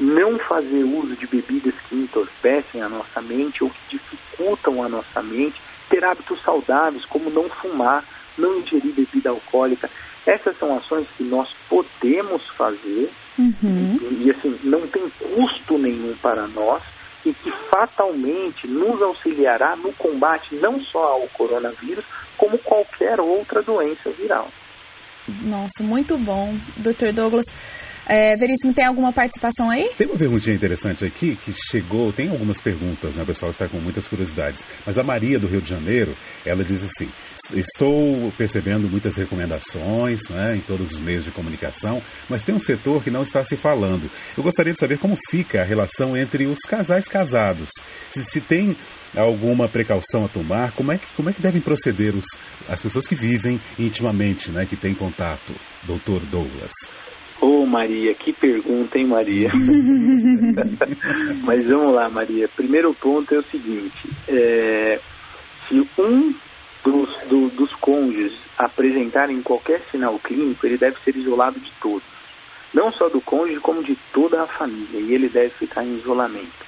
não 0.00 0.38
fazer 0.40 0.84
uso 0.84 1.16
de 1.16 1.26
bebidas 1.26 1.74
que 1.88 1.96
entorpecem 1.96 2.82
a 2.82 2.88
nossa 2.88 3.20
mente 3.20 3.64
ou 3.64 3.70
que 3.70 3.96
dificultam 3.96 4.82
a 4.82 4.88
nossa 4.88 5.22
mente, 5.22 5.60
ter 5.90 6.04
hábitos 6.04 6.40
saudáveis, 6.42 7.04
como 7.06 7.30
não 7.30 7.48
fumar, 7.48 8.04
não 8.36 8.58
ingerir 8.58 8.92
bebida 8.92 9.30
alcoólica. 9.30 9.90
Essas 10.26 10.56
são 10.58 10.76
ações 10.76 11.08
que 11.16 11.24
nós 11.24 11.48
podemos 11.68 12.46
fazer 12.50 13.10
uhum. 13.38 13.98
e, 14.02 14.26
e, 14.26 14.30
assim, 14.30 14.58
não 14.62 14.86
tem 14.88 15.10
custo 15.10 15.78
nenhum 15.78 16.14
para 16.22 16.46
nós 16.46 16.82
e 17.24 17.32
que 17.32 17.50
fatalmente 17.74 18.66
nos 18.66 19.02
auxiliará 19.02 19.74
no 19.76 19.92
combate 19.94 20.54
não 20.56 20.80
só 20.80 21.02
ao 21.12 21.28
coronavírus, 21.28 22.04
como 22.36 22.58
qualquer 22.58 23.20
outra 23.20 23.62
doença 23.62 24.10
viral. 24.10 24.48
Nossa, 25.42 25.82
muito 25.82 26.16
bom. 26.16 26.56
Dr. 26.78 27.12
Douglas, 27.14 27.44
é, 28.08 28.34
Veríssimo, 28.36 28.72
tem 28.72 28.86
alguma 28.86 29.12
participação 29.12 29.68
aí? 29.70 29.90
Tem 29.98 30.06
uma 30.06 30.16
perguntinha 30.16 30.56
interessante 30.56 31.04
aqui 31.04 31.36
que 31.36 31.52
chegou, 31.52 32.10
tem 32.12 32.30
algumas 32.30 32.60
perguntas, 32.60 33.16
né? 33.16 33.22
O 33.22 33.26
pessoal 33.26 33.50
está 33.50 33.68
com 33.68 33.78
muitas 33.78 34.08
curiosidades. 34.08 34.66
Mas 34.86 34.98
a 34.98 35.02
Maria 35.02 35.38
do 35.38 35.46
Rio 35.46 35.60
de 35.60 35.68
Janeiro, 35.68 36.16
ela 36.44 36.64
diz 36.64 36.82
assim: 36.82 37.10
estou 37.52 38.32
percebendo 38.32 38.88
muitas 38.88 39.16
recomendações 39.16 40.20
né, 40.30 40.56
em 40.56 40.60
todos 40.60 40.92
os 40.92 41.00
meios 41.00 41.24
de 41.24 41.30
comunicação, 41.30 42.00
mas 42.30 42.42
tem 42.42 42.54
um 42.54 42.58
setor 42.58 43.02
que 43.02 43.10
não 43.10 43.22
está 43.22 43.44
se 43.44 43.56
falando. 43.58 44.10
Eu 44.36 44.42
gostaria 44.42 44.72
de 44.72 44.78
saber 44.78 44.98
como 44.98 45.14
fica 45.30 45.60
a 45.60 45.64
relação 45.64 46.16
entre 46.16 46.46
os 46.46 46.60
casais 46.60 47.06
casados. 47.06 47.68
Se, 48.08 48.24
se 48.24 48.40
tem 48.40 48.74
alguma 49.16 49.68
precaução 49.68 50.24
a 50.24 50.28
tomar, 50.28 50.72
como 50.72 50.92
é 50.92 50.98
que, 50.98 51.12
como 51.14 51.28
é 51.28 51.32
que 51.32 51.42
devem 51.42 51.60
proceder 51.60 52.14
os, 52.14 52.24
as 52.66 52.80
pessoas 52.80 53.06
que 53.06 53.14
vivem 53.14 53.60
intimamente, 53.78 54.50
né, 54.50 54.64
que 54.64 54.76
têm 54.76 54.94
contato, 54.94 55.54
doutor 55.86 56.24
Douglas? 56.24 56.72
Ô 57.40 57.62
oh, 57.62 57.66
Maria, 57.66 58.14
que 58.14 58.32
pergunta, 58.32 58.98
hein, 58.98 59.06
Maria? 59.06 59.50
Mas 61.46 61.66
vamos 61.66 61.94
lá, 61.94 62.08
Maria. 62.08 62.48
Primeiro 62.48 62.92
ponto 62.94 63.32
é 63.32 63.38
o 63.38 63.44
seguinte: 63.44 64.10
é, 64.26 65.00
se 65.68 65.88
um 65.98 66.34
dos, 66.84 67.08
do, 67.28 67.48
dos 67.50 67.72
cônjuges 67.76 68.32
apresentarem 68.58 69.40
qualquer 69.42 69.82
sinal 69.90 70.18
clínico, 70.18 70.66
ele 70.66 70.78
deve 70.78 70.98
ser 71.04 71.16
isolado 71.16 71.60
de 71.60 71.70
todos. 71.80 72.02
Não 72.74 72.90
só 72.90 73.08
do 73.08 73.20
cônjuge, 73.20 73.60
como 73.60 73.84
de 73.84 73.96
toda 74.12 74.42
a 74.42 74.46
família. 74.46 75.00
E 75.00 75.14
ele 75.14 75.28
deve 75.28 75.50
ficar 75.50 75.84
em 75.84 75.98
isolamento. 75.98 76.66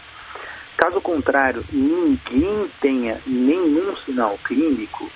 Caso 0.76 1.00
contrário, 1.00 1.64
ninguém 1.72 2.70
tenha 2.80 3.20
nenhum 3.26 3.94
sinal 3.98 4.38
clínico, 4.44 5.10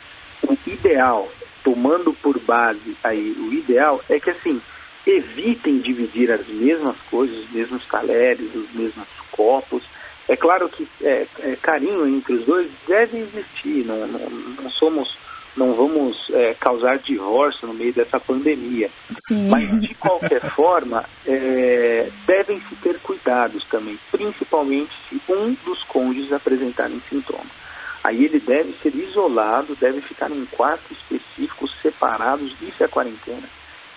o 0.46 0.58
ideal, 0.68 1.26
tomando 1.62 2.12
por 2.12 2.38
base 2.40 2.94
aí, 3.02 3.32
o 3.32 3.50
ideal 3.50 4.04
é 4.10 4.20
que 4.20 4.28
assim, 4.28 4.60
evitem 5.06 5.80
dividir 5.80 6.30
as 6.30 6.46
mesmas 6.48 6.96
coisas, 7.10 7.36
os 7.36 7.50
mesmos 7.50 7.86
talheres, 7.88 8.54
os 8.54 8.72
mesmos 8.72 9.06
copos. 9.30 9.82
É 10.28 10.36
claro 10.36 10.68
que 10.70 10.88
é, 11.02 11.26
é, 11.40 11.56
carinho 11.56 12.06
entre 12.06 12.34
os 12.34 12.46
dois 12.46 12.70
deve 12.86 13.18
existir, 13.18 13.84
não, 13.84 14.06
não, 14.06 14.30
não 14.30 14.70
somos, 14.70 15.06
não 15.54 15.74
vamos 15.74 16.16
é, 16.32 16.54
causar 16.54 16.98
divórcio 17.00 17.68
no 17.68 17.74
meio 17.74 17.92
dessa 17.92 18.18
pandemia. 18.18 18.90
Sim. 19.28 19.48
Mas, 19.50 19.68
de 19.80 19.94
qualquer 19.96 20.40
forma, 20.56 21.04
é, 21.26 22.10
devem-se 22.26 22.74
ter 22.76 22.98
cuidados 23.00 23.62
também, 23.68 23.98
principalmente 24.10 24.92
se 25.08 25.20
um 25.30 25.54
dos 25.64 25.82
cônjuges 25.84 26.32
apresentarem 26.32 27.02
sintomas. 27.10 27.64
Aí 28.06 28.24
ele 28.24 28.38
deve 28.40 28.74
ser 28.82 28.94
isolado, 28.94 29.76
deve 29.76 30.00
ficar 30.02 30.30
em 30.30 30.44
quartos 30.46 30.90
específicos, 30.90 31.74
separados, 31.82 32.54
isso 32.62 32.82
é 32.82 32.88
quarentena 32.88 33.48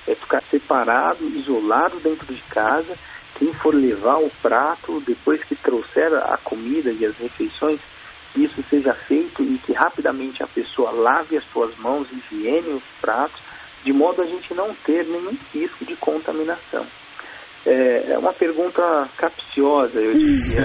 é 0.08 0.15
ficar 0.15 0.41
separado, 0.50 1.28
isolado 1.28 2.00
dentro 2.00 2.34
de 2.34 2.41
casa. 2.43 2.98
Quem 3.38 3.54
for 3.56 3.76
levar 3.76 4.17
o 4.17 4.32
prato, 4.41 5.02
depois 5.02 5.43
que 5.43 5.56
trouxer 5.56 6.13
a 6.13 6.38
comida 6.38 6.91
e 6.91 7.06
as 7.06 7.15
refeições, 7.17 7.80
isso 8.36 8.63
seja 8.70 8.93
feito 9.08 9.43
e 9.43 9.58
que 9.60 9.74
rapidamente 9.74 10.41
a 10.43 10.48
pessoa 10.48 10.91
lave 10.91 11.38
as 11.38 11.43
suas 11.52 11.76
mãos, 11.78 12.08
higiene 12.12 12.70
os 12.70 12.84
pratos, 13.02 13.39
de 13.84 13.93
modo 13.93 14.22
a 14.22 14.26
gente 14.26 14.54
não 14.54 14.74
ter 14.86 15.06
nenhum 15.06 15.38
risco 15.54 15.86
de 15.86 15.96
contaminação. 15.98 16.86
É, 17.65 18.13
é 18.13 18.17
uma 18.17 18.34
pergunta 18.34 19.10
capciosa, 19.17 20.00
eu 20.00 20.13
diria. 20.13 20.63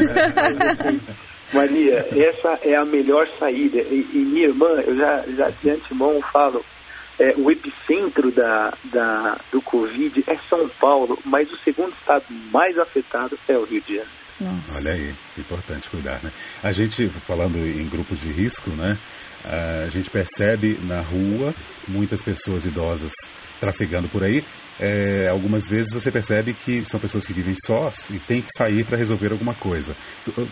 Maria, 1.52 2.06
essa 2.12 2.58
é 2.62 2.76
a 2.76 2.84
melhor 2.84 3.26
saída. 3.38 3.78
E, 3.82 4.08
e 4.12 4.18
minha 4.18 4.48
irmã, 4.48 4.68
eu 4.86 4.96
já, 4.96 5.22
já 5.36 5.50
de 5.50 5.70
antemão 5.70 6.20
falo, 6.32 6.64
é, 7.18 7.34
o 7.36 7.50
epicentro 7.50 8.30
da, 8.30 8.74
da, 8.84 9.38
do 9.50 9.60
Covid 9.62 10.24
é 10.26 10.36
São 10.48 10.68
Paulo, 10.80 11.18
mas 11.24 11.50
o 11.52 11.56
segundo 11.58 11.92
estado 11.92 12.24
mais 12.50 12.78
afetado 12.78 13.38
é 13.48 13.56
o 13.56 13.64
Rio 13.64 13.80
de 13.82 13.96
Janeiro. 13.96 14.22
Nossa. 14.42 14.74
Olha 14.74 14.92
aí, 14.92 15.14
importante 15.38 15.88
cuidar, 15.90 16.22
né? 16.22 16.32
A 16.62 16.72
gente, 16.72 17.08
falando 17.26 17.58
em 17.58 17.88
grupos 17.88 18.20
de 18.20 18.32
risco, 18.32 18.70
né? 18.70 18.98
A 19.44 19.88
gente 19.88 20.08
percebe 20.08 20.78
na 20.80 21.00
rua 21.00 21.54
muitas 21.88 22.22
pessoas 22.22 22.64
idosas 22.64 23.12
trafegando 23.58 24.08
por 24.08 24.22
aí. 24.22 24.44
É, 24.80 25.28
algumas 25.28 25.68
vezes 25.68 25.92
você 25.92 26.10
percebe 26.10 26.54
que 26.54 26.84
são 26.86 26.98
pessoas 26.98 27.26
que 27.26 27.32
vivem 27.32 27.54
sós 27.64 28.10
e 28.10 28.18
tem 28.18 28.40
que 28.40 28.48
sair 28.56 28.84
para 28.84 28.96
resolver 28.96 29.30
alguma 29.30 29.54
coisa. 29.54 29.94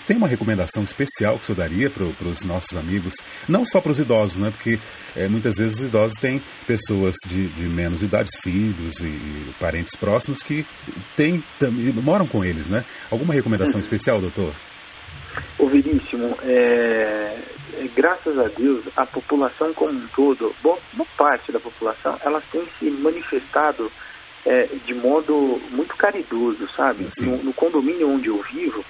Tem 0.06 0.16
uma 0.16 0.28
recomendação 0.28 0.84
especial 0.84 1.36
que 1.36 1.42
o 1.42 1.46
senhor 1.46 1.58
daria 1.58 1.90
para 1.90 2.28
os 2.28 2.44
nossos 2.44 2.76
amigos, 2.76 3.14
não 3.48 3.64
só 3.64 3.80
para 3.80 3.90
os 3.90 3.98
idosos, 3.98 4.36
né? 4.36 4.50
Porque 4.50 4.78
é, 5.16 5.28
muitas 5.28 5.56
vezes 5.56 5.80
os 5.80 5.88
idosos 5.88 6.16
têm 6.20 6.40
pessoas 6.66 7.16
de, 7.26 7.48
de 7.48 7.68
menos 7.68 8.02
idade, 8.02 8.28
filhos 8.42 9.00
e, 9.00 9.52
parentes 9.58 9.96
próximos 9.98 10.42
que 10.42 10.64
têm, 11.16 11.42
moram 12.02 12.26
com 12.26 12.44
eles, 12.44 12.68
né? 12.68 12.84
Alguma 13.10 13.34
recomendação 13.34 13.79
especial, 13.80 14.20
doutor? 14.20 14.54
Ouvidíssimo, 15.58 16.36
é, 16.42 17.38
é, 17.74 17.88
graças 17.94 18.38
a 18.38 18.48
Deus, 18.48 18.84
a 18.96 19.06
população 19.06 19.72
como 19.74 19.92
um 19.92 20.06
todo, 20.08 20.54
boa, 20.62 20.78
boa 20.94 21.08
parte 21.16 21.52
da 21.52 21.60
população, 21.60 22.18
elas 22.24 22.42
têm 22.50 22.66
se 22.78 22.90
manifestado 22.90 23.90
é, 24.44 24.68
de 24.86 24.94
modo 24.94 25.60
muito 25.70 25.94
caridoso, 25.96 26.66
sabe? 26.74 27.06
No, 27.20 27.36
no, 27.44 27.52
condomínio 27.52 28.08
onde 28.08 28.28
eu 28.28 28.42
vivo, 28.52 28.84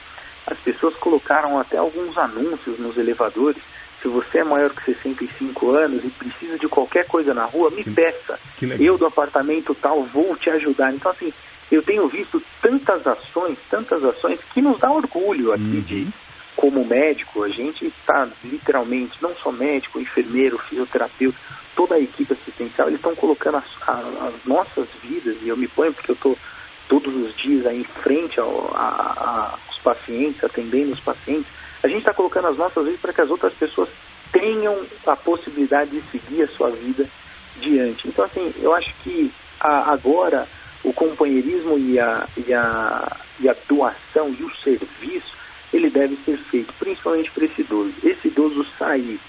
as 0.47 0.59
pessoas 0.61 0.95
colocaram 0.97 1.59
até 1.59 1.77
alguns 1.77 2.17
anúncios 2.17 2.79
nos 2.79 2.97
elevadores. 2.97 3.61
Se 4.01 4.09
você 4.09 4.39
é 4.39 4.45
maior 4.45 4.71
que 4.71 4.95
65 4.95 5.71
anos 5.73 6.05
e 6.05 6.09
precisa 6.09 6.59
de 6.59 6.69
qualquer 6.69 7.07
coisa 7.07 7.35
na 7.35 7.45
rua, 7.45 7.71
me 7.71 7.85
que, 7.85 7.91
peça. 7.91 8.39
Que 8.57 8.67
eu 8.83 8.97
do 8.97 9.07
apartamento 9.07 9.75
tal 9.75 10.05
vou 10.05 10.37
te 10.37 10.49
ajudar. 10.49 10.95
Então, 10.95 11.11
assim, 11.11 11.33
eu 11.71 11.83
tenho 11.83 12.09
visto 12.09 12.43
tantas 12.61 13.07
ações, 13.07 13.59
tantas 13.71 14.05
ações 14.05 14.41
que 14.53 14.61
nos 14.61 14.79
dá 14.79 14.91
orgulho 14.91 15.53
aqui 15.53 15.63
uhum. 15.63 15.81
de 15.83 16.09
como 16.57 16.85
médico, 16.85 17.43
a 17.43 17.49
gente 17.49 17.87
está 17.87 18.29
literalmente, 18.45 19.17
não 19.23 19.35
só 19.37 19.51
médico, 19.51 19.99
enfermeiro, 19.99 20.59
fisioterapeuta, 20.69 21.39
toda 21.75 21.95
a 21.95 22.01
equipe 22.01 22.35
assistencial, 22.35 22.89
eles 22.89 22.99
estão 22.99 23.15
colocando 23.15 23.57
as, 23.57 23.65
as, 23.89 24.45
nossas 24.45 24.87
vidas, 25.03 25.37
e 25.41 25.49
eu 25.49 25.57
me 25.57 25.67
ponho 25.69 25.95
porque 25.95 26.11
eu 26.11 26.15
estou 26.15 26.37
todos 26.87 27.15
os 27.15 27.35
dias 27.37 27.65
aí 27.65 27.81
em 27.81 28.03
frente 28.03 28.39
ao, 28.39 28.71
a, 28.75 28.79
a, 28.79 29.59
aos 29.69 29.79
pacientes, 29.79 30.45
atendendo 30.45 30.93
os 30.93 31.01
pacientes, 31.01 31.51
a 31.83 31.89
gente 31.89 32.01
está 32.01 32.13
colocando 32.13 32.49
as 32.49 32.59
nossas 32.59 32.85
vidas 32.85 33.01
para 33.01 33.13
que 33.15 33.21
as 33.23 33.31
outras 33.31 33.55
pessoas 33.55 33.89
tenham 34.31 34.85
a 35.07 35.17
possibilidade 35.17 35.93
de 35.93 36.03
seguir 36.11 36.43
a 36.43 36.49
sua 36.49 36.71
vida 36.71 37.09
diante. 37.59 38.07
Então, 38.07 38.25
assim, 38.25 38.53
eu 38.61 38.75
acho 38.75 38.93
que 39.03 39.33
a, 39.59 39.93
agora 39.93 40.47
o 40.85 40.93
companheirismo 40.93 41.79
e 41.79 41.99
a, 41.99 42.27
e, 42.37 42.53
a, 42.55 43.17
e 43.39 43.49
a 43.49 43.57
doação 43.69 44.35
e 44.39 44.43
o 44.43 44.55
serviço, 44.57 45.37
ele 45.73 45.91
deve 45.91 46.17
ser 46.25 46.39
feito, 46.51 46.73
principalmente 46.79 47.31
para 47.31 47.45
esse 47.45 47.61
idoso. 47.61 47.95
Esse 48.03 48.29
idoso 48.29 48.65
sair 48.79 49.21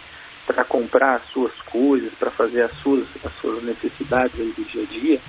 para 0.45 0.63
comprar 0.65 1.17
as 1.17 1.25
suas 1.29 1.53
coisas, 1.63 2.13
para 2.15 2.31
fazer 2.31 2.63
as 2.63 2.73
suas, 2.77 3.05
as 3.23 3.33
suas 3.39 3.63
necessidades 3.63 4.33
do 4.33 4.65
dia 4.65 4.83
a 4.83 4.85
dia, 4.85 5.21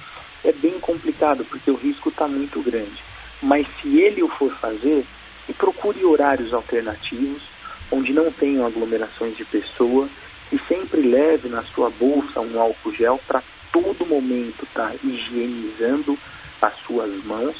é 0.44 0.52
bem 0.52 0.78
complicado, 0.80 1.44
porque 1.44 1.70
o 1.70 1.76
risco 1.76 2.08
está 2.08 2.26
muito 2.26 2.60
grande. 2.62 3.02
Mas 3.42 3.66
se 3.80 4.00
ele 4.00 4.22
o 4.22 4.28
for 4.28 4.52
fazer, 4.54 5.04
procure 5.58 6.04
horários 6.04 6.52
alternativos, 6.54 7.42
onde 7.90 8.12
não 8.12 8.32
tenham 8.32 8.66
aglomerações 8.66 9.36
de 9.36 9.44
pessoa, 9.44 10.08
e 10.50 10.58
sempre 10.68 11.00
leve 11.02 11.48
na 11.48 11.62
sua 11.74 11.90
bolsa 11.90 12.40
um 12.40 12.60
álcool 12.60 12.92
gel 12.94 13.20
para 13.26 13.42
todo 13.72 14.06
momento 14.06 14.64
estar 14.64 14.90
tá 14.90 14.94
higienizando 15.02 16.18
as 16.60 16.76
suas 16.86 17.12
mãos. 17.24 17.56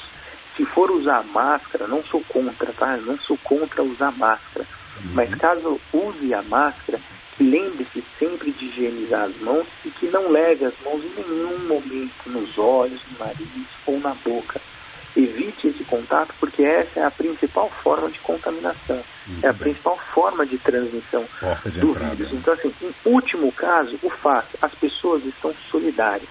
Se 0.56 0.64
for 0.66 0.90
usar 0.90 1.24
máscara, 1.24 1.86
não 1.86 2.04
sou 2.04 2.22
contra, 2.28 2.72
tá? 2.72 2.96
Não 2.98 3.18
sou 3.20 3.38
contra 3.38 3.82
usar 3.82 4.12
máscara. 4.12 4.66
Uhum. 5.02 5.12
Mas 5.14 5.34
caso 5.36 5.80
use 5.92 6.34
a 6.34 6.42
máscara, 6.42 7.00
lembre-se 7.40 8.04
sempre 8.18 8.52
de 8.52 8.66
higienizar 8.66 9.24
as 9.24 9.36
mãos 9.40 9.66
e 9.84 9.90
que 9.90 10.08
não 10.08 10.28
leve 10.28 10.66
as 10.66 10.74
mãos 10.84 11.02
em 11.02 11.22
nenhum 11.22 11.58
momento 11.66 12.26
nos 12.26 12.56
olhos, 12.58 13.00
no 13.10 13.18
nariz 13.18 13.66
ou 13.86 13.98
na 13.98 14.14
boca. 14.14 14.60
Evite 15.16 15.68
esse 15.82 15.84
contato 15.90 16.32
porque 16.38 16.62
essa 16.62 17.00
é 17.00 17.04
a 17.04 17.10
principal 17.10 17.70
forma 17.82 18.10
de 18.10 18.18
contaminação, 18.20 19.02
Muito 19.26 19.44
é 19.44 19.48
a 19.48 19.52
bem. 19.52 19.60
principal 19.62 19.98
forma 20.14 20.46
de 20.46 20.58
transmissão 20.58 21.26
de 21.66 21.80
do 21.80 21.90
entrada. 21.90 22.14
vírus. 22.14 22.32
Então, 22.32 22.54
assim, 22.54 22.72
em 22.82 22.94
último 23.04 23.52
caso, 23.52 23.98
o 24.02 24.10
fato, 24.10 24.56
as 24.60 24.74
pessoas 24.76 25.24
estão 25.24 25.54
solidárias. 25.70 26.28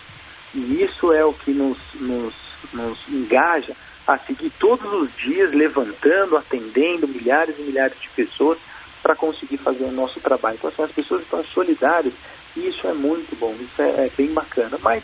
E 0.54 0.84
isso 0.84 1.14
é 1.14 1.24
o 1.24 1.34
que 1.34 1.52
nos, 1.52 1.78
nos, 1.96 2.34
nos 2.74 3.00
engaja 3.08 3.74
a 4.08 4.18
seguir 4.20 4.52
todos 4.60 4.92
os 4.94 5.16
dias 5.18 5.54
levantando, 5.54 6.36
atendendo 6.38 7.08
milhares 7.08 7.56
e 7.58 7.62
milhares 7.62 7.98
de 8.02 8.10
pessoas 8.10 8.58
para 9.02 9.16
conseguir 9.16 9.58
fazer 9.58 9.84
o 9.84 9.92
nosso 9.92 10.20
trabalho. 10.20 10.58
Então, 10.58 10.70
assim, 10.70 10.84
as 10.84 10.92
pessoas 10.92 11.22
estão 11.24 11.44
solidárias 11.46 12.14
e 12.56 12.68
isso 12.68 12.86
é 12.88 12.94
muito 12.94 13.36
bom, 13.40 13.56
isso 13.60 13.82
é, 13.82 14.08
é 14.08 14.12
bem 14.16 14.34
bacana. 14.34 14.78
Mas, 14.82 15.04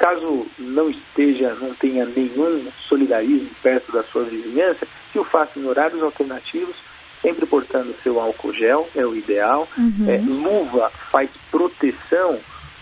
caso 0.00 0.46
não 0.58 0.90
esteja, 0.90 1.54
não 1.60 1.74
tenha 1.74 2.06
nenhum 2.06 2.72
solidarismo 2.88 3.50
perto 3.62 3.92
da 3.92 4.02
sua 4.04 4.24
vizinhança, 4.24 4.86
que 5.12 5.18
o 5.18 5.24
faça 5.24 5.58
em 5.58 5.66
horários 5.66 6.02
alternativos, 6.02 6.74
sempre 7.20 7.44
portando 7.44 7.94
seu 8.02 8.18
álcool 8.18 8.54
gel, 8.54 8.88
é 8.96 9.04
o 9.04 9.14
ideal. 9.14 9.68
Uhum. 9.76 10.06
É, 10.08 10.16
luva 10.16 10.90
faz 11.12 11.30
proteção 11.50 12.40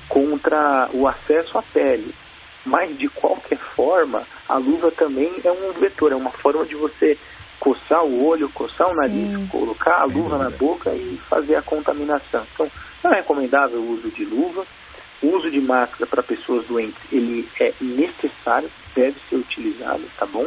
contra 0.09 0.89
o 0.95 1.09
acesso 1.09 1.59
à 1.59 1.63
pele. 1.63 2.15
Mas, 2.65 2.97
de 2.97 3.09
qualquer 3.09 3.59
forma, 3.75 4.23
a 4.49 4.57
luva 4.57 4.91
também 4.93 5.33
é 5.43 5.51
um 5.51 5.73
vetor, 5.73 6.13
é 6.13 6.17
uma 6.17 6.31
forma 6.31 6.65
de 6.67 6.77
você 6.77 7.19
coçar 7.59 8.05
o 8.05 8.25
olho, 8.27 8.49
coçar 8.51 8.89
o 8.89 8.95
nariz, 8.95 9.29
Sim. 9.29 9.47
colocar 9.49 10.03
a 10.03 10.05
luva 10.05 10.39
na 10.39 10.51
boca 10.51 10.95
e 10.95 11.21
fazer 11.29 11.57
a 11.57 11.63
contaminação. 11.63 12.47
Então, 12.55 12.71
não 13.03 13.13
é 13.13 13.17
recomendável 13.17 13.81
o 13.81 13.91
uso 13.95 14.09
de 14.11 14.25
luva. 14.25 14.65
O 15.23 15.37
uso 15.37 15.51
de 15.51 15.61
máscara 15.61 16.07
para 16.07 16.23
pessoas 16.23 16.67
doentes, 16.67 17.01
ele 17.11 17.49
é 17.61 17.75
necessário, 17.81 18.71
deve 18.95 19.17
ser 19.29 19.37
utilizado, 19.37 20.03
tá 20.17 20.27
bom? 20.27 20.47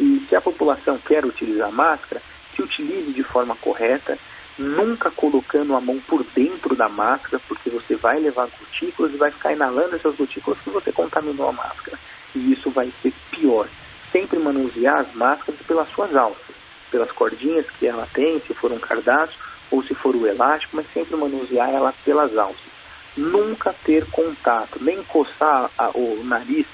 E 0.00 0.24
se 0.28 0.34
a 0.34 0.40
população 0.40 0.98
quer 0.98 1.24
utilizar 1.24 1.70
máscara, 1.70 2.22
que 2.54 2.62
utilize 2.62 3.12
de 3.12 3.22
forma 3.22 3.54
correta, 3.56 4.18
nunca 4.58 5.10
colocando 5.10 5.74
a 5.74 5.80
mão 5.80 6.00
por 6.00 6.24
dentro 6.34 6.74
da 6.74 6.88
máscara, 6.88 7.40
porque 7.46 7.68
você 7.70 7.96
vai 7.96 8.18
levar 8.18 8.48
gotículas 8.58 9.12
e 9.12 9.16
vai 9.16 9.30
ficar 9.30 9.52
inalando 9.52 9.96
essas 9.96 10.16
gotículas 10.16 10.58
que 10.60 10.70
você 10.70 10.90
contaminou 10.90 11.48
a 11.48 11.52
máscara. 11.52 11.98
E 12.34 12.52
isso 12.52 12.70
vai 12.70 12.92
ser 13.02 13.12
pior 13.30 13.68
sempre 14.10 14.38
manusear 14.38 15.00
as 15.00 15.14
máscaras 15.14 15.60
pelas 15.66 15.88
suas 15.90 16.14
alças, 16.16 16.56
pelas 16.90 17.10
cordinhas 17.12 17.68
que 17.78 17.86
ela 17.86 18.08
tem, 18.14 18.40
se 18.40 18.54
for 18.54 18.72
um 18.72 18.78
cardápio 18.78 19.36
ou 19.70 19.82
se 19.82 19.94
for 19.94 20.16
o 20.16 20.26
elástico, 20.26 20.76
mas 20.76 20.86
sempre 20.92 21.16
manusear 21.16 21.68
ela 21.70 21.92
pelas 22.04 22.36
alças. 22.36 22.77
Nunca 23.18 23.74
ter 23.84 24.08
contato, 24.10 24.82
nem 24.82 25.02
coçar 25.04 25.70
a, 25.76 25.90
o 25.94 26.22
nariz 26.24 26.66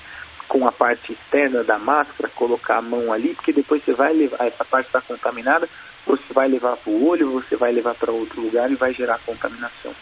com 0.49 0.67
a 0.67 0.73
parte 0.73 1.13
externa 1.13 1.65
da 1.65 1.79
máscara, 1.79 2.31
colocar 2.37 2.79
a 2.79 2.83
mão 2.83 3.13
ali, 3.13 3.35
porque 3.35 3.53
depois 3.53 3.83
você 3.83 3.95
vai 3.95 4.13
levar, 4.13 4.47
essa 4.47 4.65
parte 4.65 4.87
está 4.87 5.01
contaminada, 5.01 5.69
você 6.07 6.33
vai 6.35 6.49
levar 6.49 6.77
para 6.77 6.93
o 6.93 7.09
olho, 7.09 7.33
você 7.33 7.57
vai 7.57 7.73
levar 7.73 7.95
para 7.95 8.13
outro 8.13 8.41
lugar 8.41 8.71
e 8.71 8.77
vai 8.77 8.93
gerar 8.93 9.19
contaminação. 9.25 9.93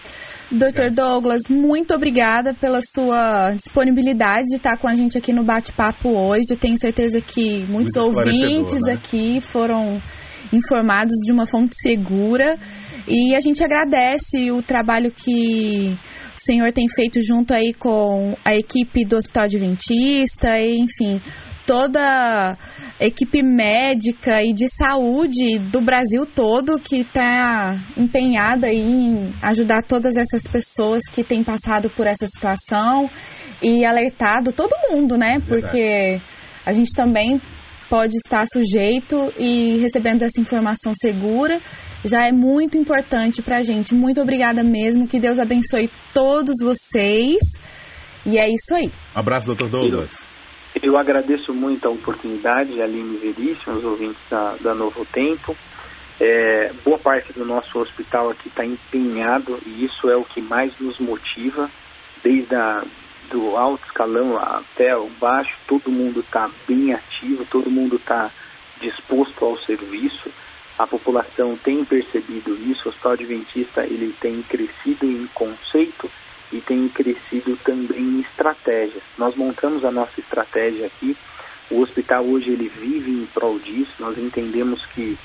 Dr. 0.50 0.92
Douglas, 0.92 1.42
muito 1.48 1.94
obrigada 1.94 2.52
pela 2.52 2.81
sua 2.83 3.55
disponibilidade 3.55 4.48
de 4.48 4.57
estar 4.57 4.76
com 4.76 4.88
a 4.88 4.94
gente 4.94 5.16
aqui 5.16 5.33
no 5.33 5.44
bate-papo 5.44 6.11
hoje. 6.11 6.59
Tenho 6.61 6.76
certeza 6.78 7.20
que 7.20 7.64
muitos 7.70 7.96
ouvintes 7.96 8.81
né? 8.83 8.94
aqui 8.94 9.40
foram 9.40 10.02
informados 10.52 11.14
de 11.24 11.32
uma 11.32 11.46
fonte 11.46 11.74
segura. 11.80 12.58
E 13.06 13.34
a 13.34 13.40
gente 13.40 13.62
agradece 13.64 14.50
o 14.50 14.62
trabalho 14.62 15.10
que 15.10 15.98
o 16.36 16.40
senhor 16.40 16.72
tem 16.72 16.86
feito 16.94 17.20
junto 17.20 17.52
aí 17.52 17.72
com 17.74 18.34
a 18.44 18.54
equipe 18.54 19.02
do 19.04 19.16
Hospital 19.16 19.44
Adventista, 19.44 20.58
e, 20.60 20.78
enfim, 20.78 21.20
toda 21.66 22.56
a 23.00 23.04
equipe 23.04 23.42
médica 23.42 24.42
e 24.42 24.52
de 24.52 24.68
saúde 24.68 25.58
do 25.70 25.80
Brasil 25.80 26.24
todo 26.26 26.78
que 26.78 27.00
está 27.00 27.74
empenhada 27.96 28.72
em 28.72 29.30
ajudar 29.42 29.82
todas 29.82 30.16
essas 30.16 30.42
pessoas 30.50 31.02
que 31.10 31.24
têm 31.24 31.42
passado 31.42 31.90
por 31.90 32.06
essa 32.06 32.26
situação 32.26 33.08
e 33.62 33.84
alertado 33.84 34.52
todo 34.52 34.76
mundo, 34.90 35.16
né? 35.16 35.40
Porque 35.46 36.20
a 36.64 36.72
gente 36.72 36.90
também 36.96 37.40
pode 37.92 38.16
estar 38.16 38.46
sujeito 38.50 39.31
e 39.38 39.76
recebendo 39.76 40.22
essa 40.22 40.40
informação 40.40 40.94
segura 40.94 41.61
já 42.02 42.26
é 42.26 42.33
muito 42.33 42.78
importante 42.78 43.42
para 43.42 43.59
a 43.59 43.61
gente. 43.61 43.94
Muito 43.94 44.18
obrigada 44.18 44.64
mesmo. 44.64 45.07
Que 45.07 45.20
Deus 45.20 45.38
abençoe 45.38 45.90
todos 46.14 46.57
vocês. 46.62 47.37
E 48.24 48.38
é 48.38 48.48
isso 48.48 48.74
aí. 48.74 48.90
Abraço, 49.14 49.46
doutor 49.46 49.68
Douglas. 49.68 50.26
Eu 50.83 50.96
agradeço 50.96 51.52
muito 51.52 51.87
a 51.87 51.90
oportunidade, 51.90 52.81
Aline 52.81 53.18
Veríssimo, 53.18 53.76
os 53.76 53.85
ouvintes 53.85 54.22
da, 54.31 54.57
da 54.62 54.74
Novo 54.74 55.05
Tempo. 55.12 55.55
É, 56.18 56.72
boa 56.83 56.98
parte 56.98 57.31
do 57.35 57.44
nosso 57.44 57.78
hospital 57.78 58.31
aqui 58.31 58.48
está 58.48 58.64
empenhado 58.64 59.59
e 59.66 59.85
isso 59.85 60.09
é 60.09 60.16
o 60.16 60.24
que 60.24 60.40
mais 60.40 60.72
nos 60.81 60.98
motiva, 60.98 61.70
desde 62.24 62.55
a, 62.55 62.83
do 63.30 63.56
alto 63.56 63.85
escalão 63.87 64.38
até 64.38 64.96
o 64.96 65.08
baixo, 65.20 65.56
todo 65.66 65.90
mundo 65.90 66.20
está 66.20 66.50
bem 66.66 66.92
ativo, 66.92 67.44
todo 67.46 67.70
mundo 67.70 67.96
está 67.96 68.30
disposto 68.80 69.44
ao 69.44 69.58
serviço. 69.58 70.30
A 70.78 70.87
população 70.87 71.56
tem 71.62 71.85
percebido 71.85 72.56
isso, 72.70 72.87
o 72.87 72.88
Hospital 72.88 73.12
Adventista 73.12 73.85
ele 73.85 74.14
tem 74.20 74.42
crescido 74.42 75.06
em 75.06 75.26
conceito 75.35 76.11
e 76.52 76.61
tem 76.61 76.88
crescido 76.88 77.56
também 77.64 77.98
em 77.98 78.20
estratégias. 78.20 79.02
Nós 79.16 79.35
montamos 79.35 79.85
a 79.85 79.90
nossa 79.90 80.20
estratégia 80.20 80.87
aqui. 80.87 81.16
O 81.70 81.80
hospital 81.80 82.24
hoje 82.24 82.50
ele 82.50 82.68
vive 82.68 83.11
em 83.11 83.26
prol 83.26 83.58
disso. 83.58 83.92
Nós 83.98 84.18
entendemos 84.18 84.85
que 84.87 85.18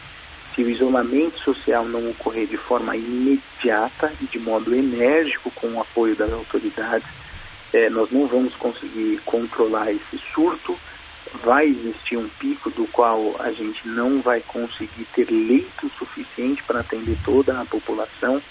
se 0.55 0.63
o 0.63 0.69
isolamento 0.69 1.38
social 1.39 1.86
não 1.86 2.10
ocorrer 2.10 2.47
de 2.47 2.57
forma 2.57 2.95
imediata 2.95 4.13
e 4.21 4.25
de 4.25 4.39
modo 4.39 4.73
enérgico 4.73 5.51
com 5.51 5.67
o 5.73 5.81
apoio 5.81 6.15
das 6.15 6.31
autoridades, 6.31 7.07
é, 7.73 7.89
nós 7.89 8.10
não 8.12 8.27
vamos 8.27 8.56
conseguir 8.56 9.19
controlar 9.25 9.91
esse 9.91 10.17
surto. 10.34 10.77
Vai 11.43 11.67
existir 11.67 12.17
um 12.17 12.30
pico 12.39 12.69
do 12.71 12.88
qual 12.88 13.36
a 13.39 13.51
gente 13.51 13.86
não 13.88 14.21
vai 14.21 14.41
conseguir 14.41 15.06
ter 15.13 15.30
leito 15.30 15.89
suficiente 15.97 16.63
para 16.63 16.80
atender 16.80 17.17
toda 17.23 17.60
a 17.60 17.65
população 17.65 18.41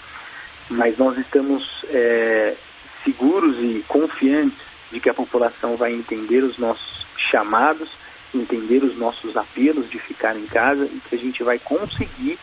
mas 0.69 0.97
nós 0.97 1.17
estamos 1.17 1.63
é, 1.89 2.55
seguros 3.03 3.57
e 3.59 3.83
confiantes 3.87 4.59
de 4.91 4.99
que 4.99 5.09
a 5.09 5.13
população 5.13 5.75
vai 5.77 5.93
entender 5.93 6.43
os 6.43 6.57
nossos 6.57 7.05
chamados, 7.31 7.89
entender 8.33 8.83
os 8.83 8.97
nossos 8.97 9.35
apelos 9.35 9.89
de 9.89 9.99
ficar 9.99 10.35
em 10.35 10.45
casa 10.45 10.85
e 10.85 11.01
que 11.09 11.15
a 11.15 11.17
gente 11.17 11.43
vai 11.43 11.59
conseguir 11.59 12.37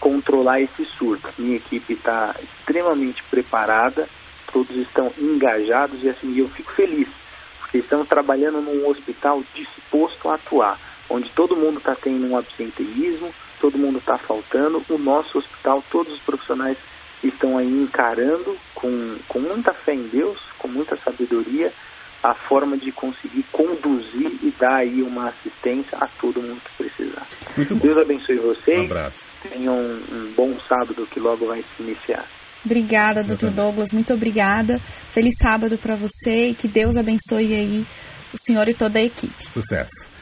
controlar 0.00 0.60
esse 0.60 0.84
surto. 0.96 1.28
Minha 1.38 1.56
equipe 1.56 1.94
está 1.94 2.34
extremamente 2.42 3.22
preparada, 3.24 4.08
todos 4.54 4.74
estão 4.76 5.12
engajados 5.18 6.00
e 6.04 6.08
assim 6.08 6.38
eu 6.38 6.48
fico 6.50 6.72
feliz, 6.72 7.08
porque 7.58 7.78
estamos 7.78 8.08
trabalhando 8.08 8.62
num 8.62 8.88
hospital 8.88 9.42
disposto 9.52 10.30
a 10.30 10.36
atuar, 10.36 10.78
onde 11.10 11.28
todo 11.32 11.56
mundo 11.56 11.78
está 11.78 11.96
tendo 11.96 12.24
um 12.24 12.36
absenteísmo, 12.38 13.34
todo 13.60 13.76
mundo 13.76 13.98
está 13.98 14.16
faltando, 14.16 14.80
o 14.88 14.96
nosso 14.96 15.38
hospital, 15.38 15.82
todos 15.90 16.14
os 16.14 16.20
profissionais 16.20 16.78
estão 17.22 17.58
aí 17.58 17.66
encarando 17.66 18.56
com, 18.76 19.16
com 19.28 19.40
muita 19.40 19.74
fé 19.74 19.94
em 19.94 20.06
Deus, 20.06 20.38
com 20.58 20.68
muita 20.68 20.96
sabedoria, 20.98 21.72
a 22.22 22.34
forma 22.34 22.76
de 22.78 22.92
conseguir 22.92 23.44
conduzir 23.50 24.38
e 24.40 24.54
dar 24.58 24.76
aí 24.76 25.02
uma 25.02 25.30
assistência 25.30 25.98
a 25.98 26.06
todo 26.20 26.40
mundo 26.40 26.60
que 26.60 26.84
precisar. 26.84 27.26
Muito 27.56 27.74
Deus 27.74 27.98
abençoe 27.98 28.36
vocês. 28.36 28.80
Um 28.80 28.84
abraço. 28.84 29.32
Tenham 29.42 29.74
um, 29.74 30.02
um 30.10 30.32
bom 30.34 30.58
sábado 30.68 31.06
que 31.10 31.18
logo 31.18 31.46
vai 31.46 31.62
se 31.76 31.82
iniciar. 31.82 32.26
Obrigada, 32.64 33.22
doutor 33.22 33.50
Douglas, 33.50 33.88
muito 33.92 34.12
obrigada. 34.14 34.80
Feliz 35.10 35.34
sábado 35.40 35.76
para 35.78 35.94
você 35.94 36.48
e 36.48 36.54
que 36.54 36.66
Deus 36.66 36.96
abençoe 36.96 37.54
aí 37.54 37.86
o 38.32 38.38
senhor 38.38 38.68
e 38.68 38.74
toda 38.74 38.98
a 38.98 39.02
equipe. 39.02 39.52
Sucesso. 39.52 40.13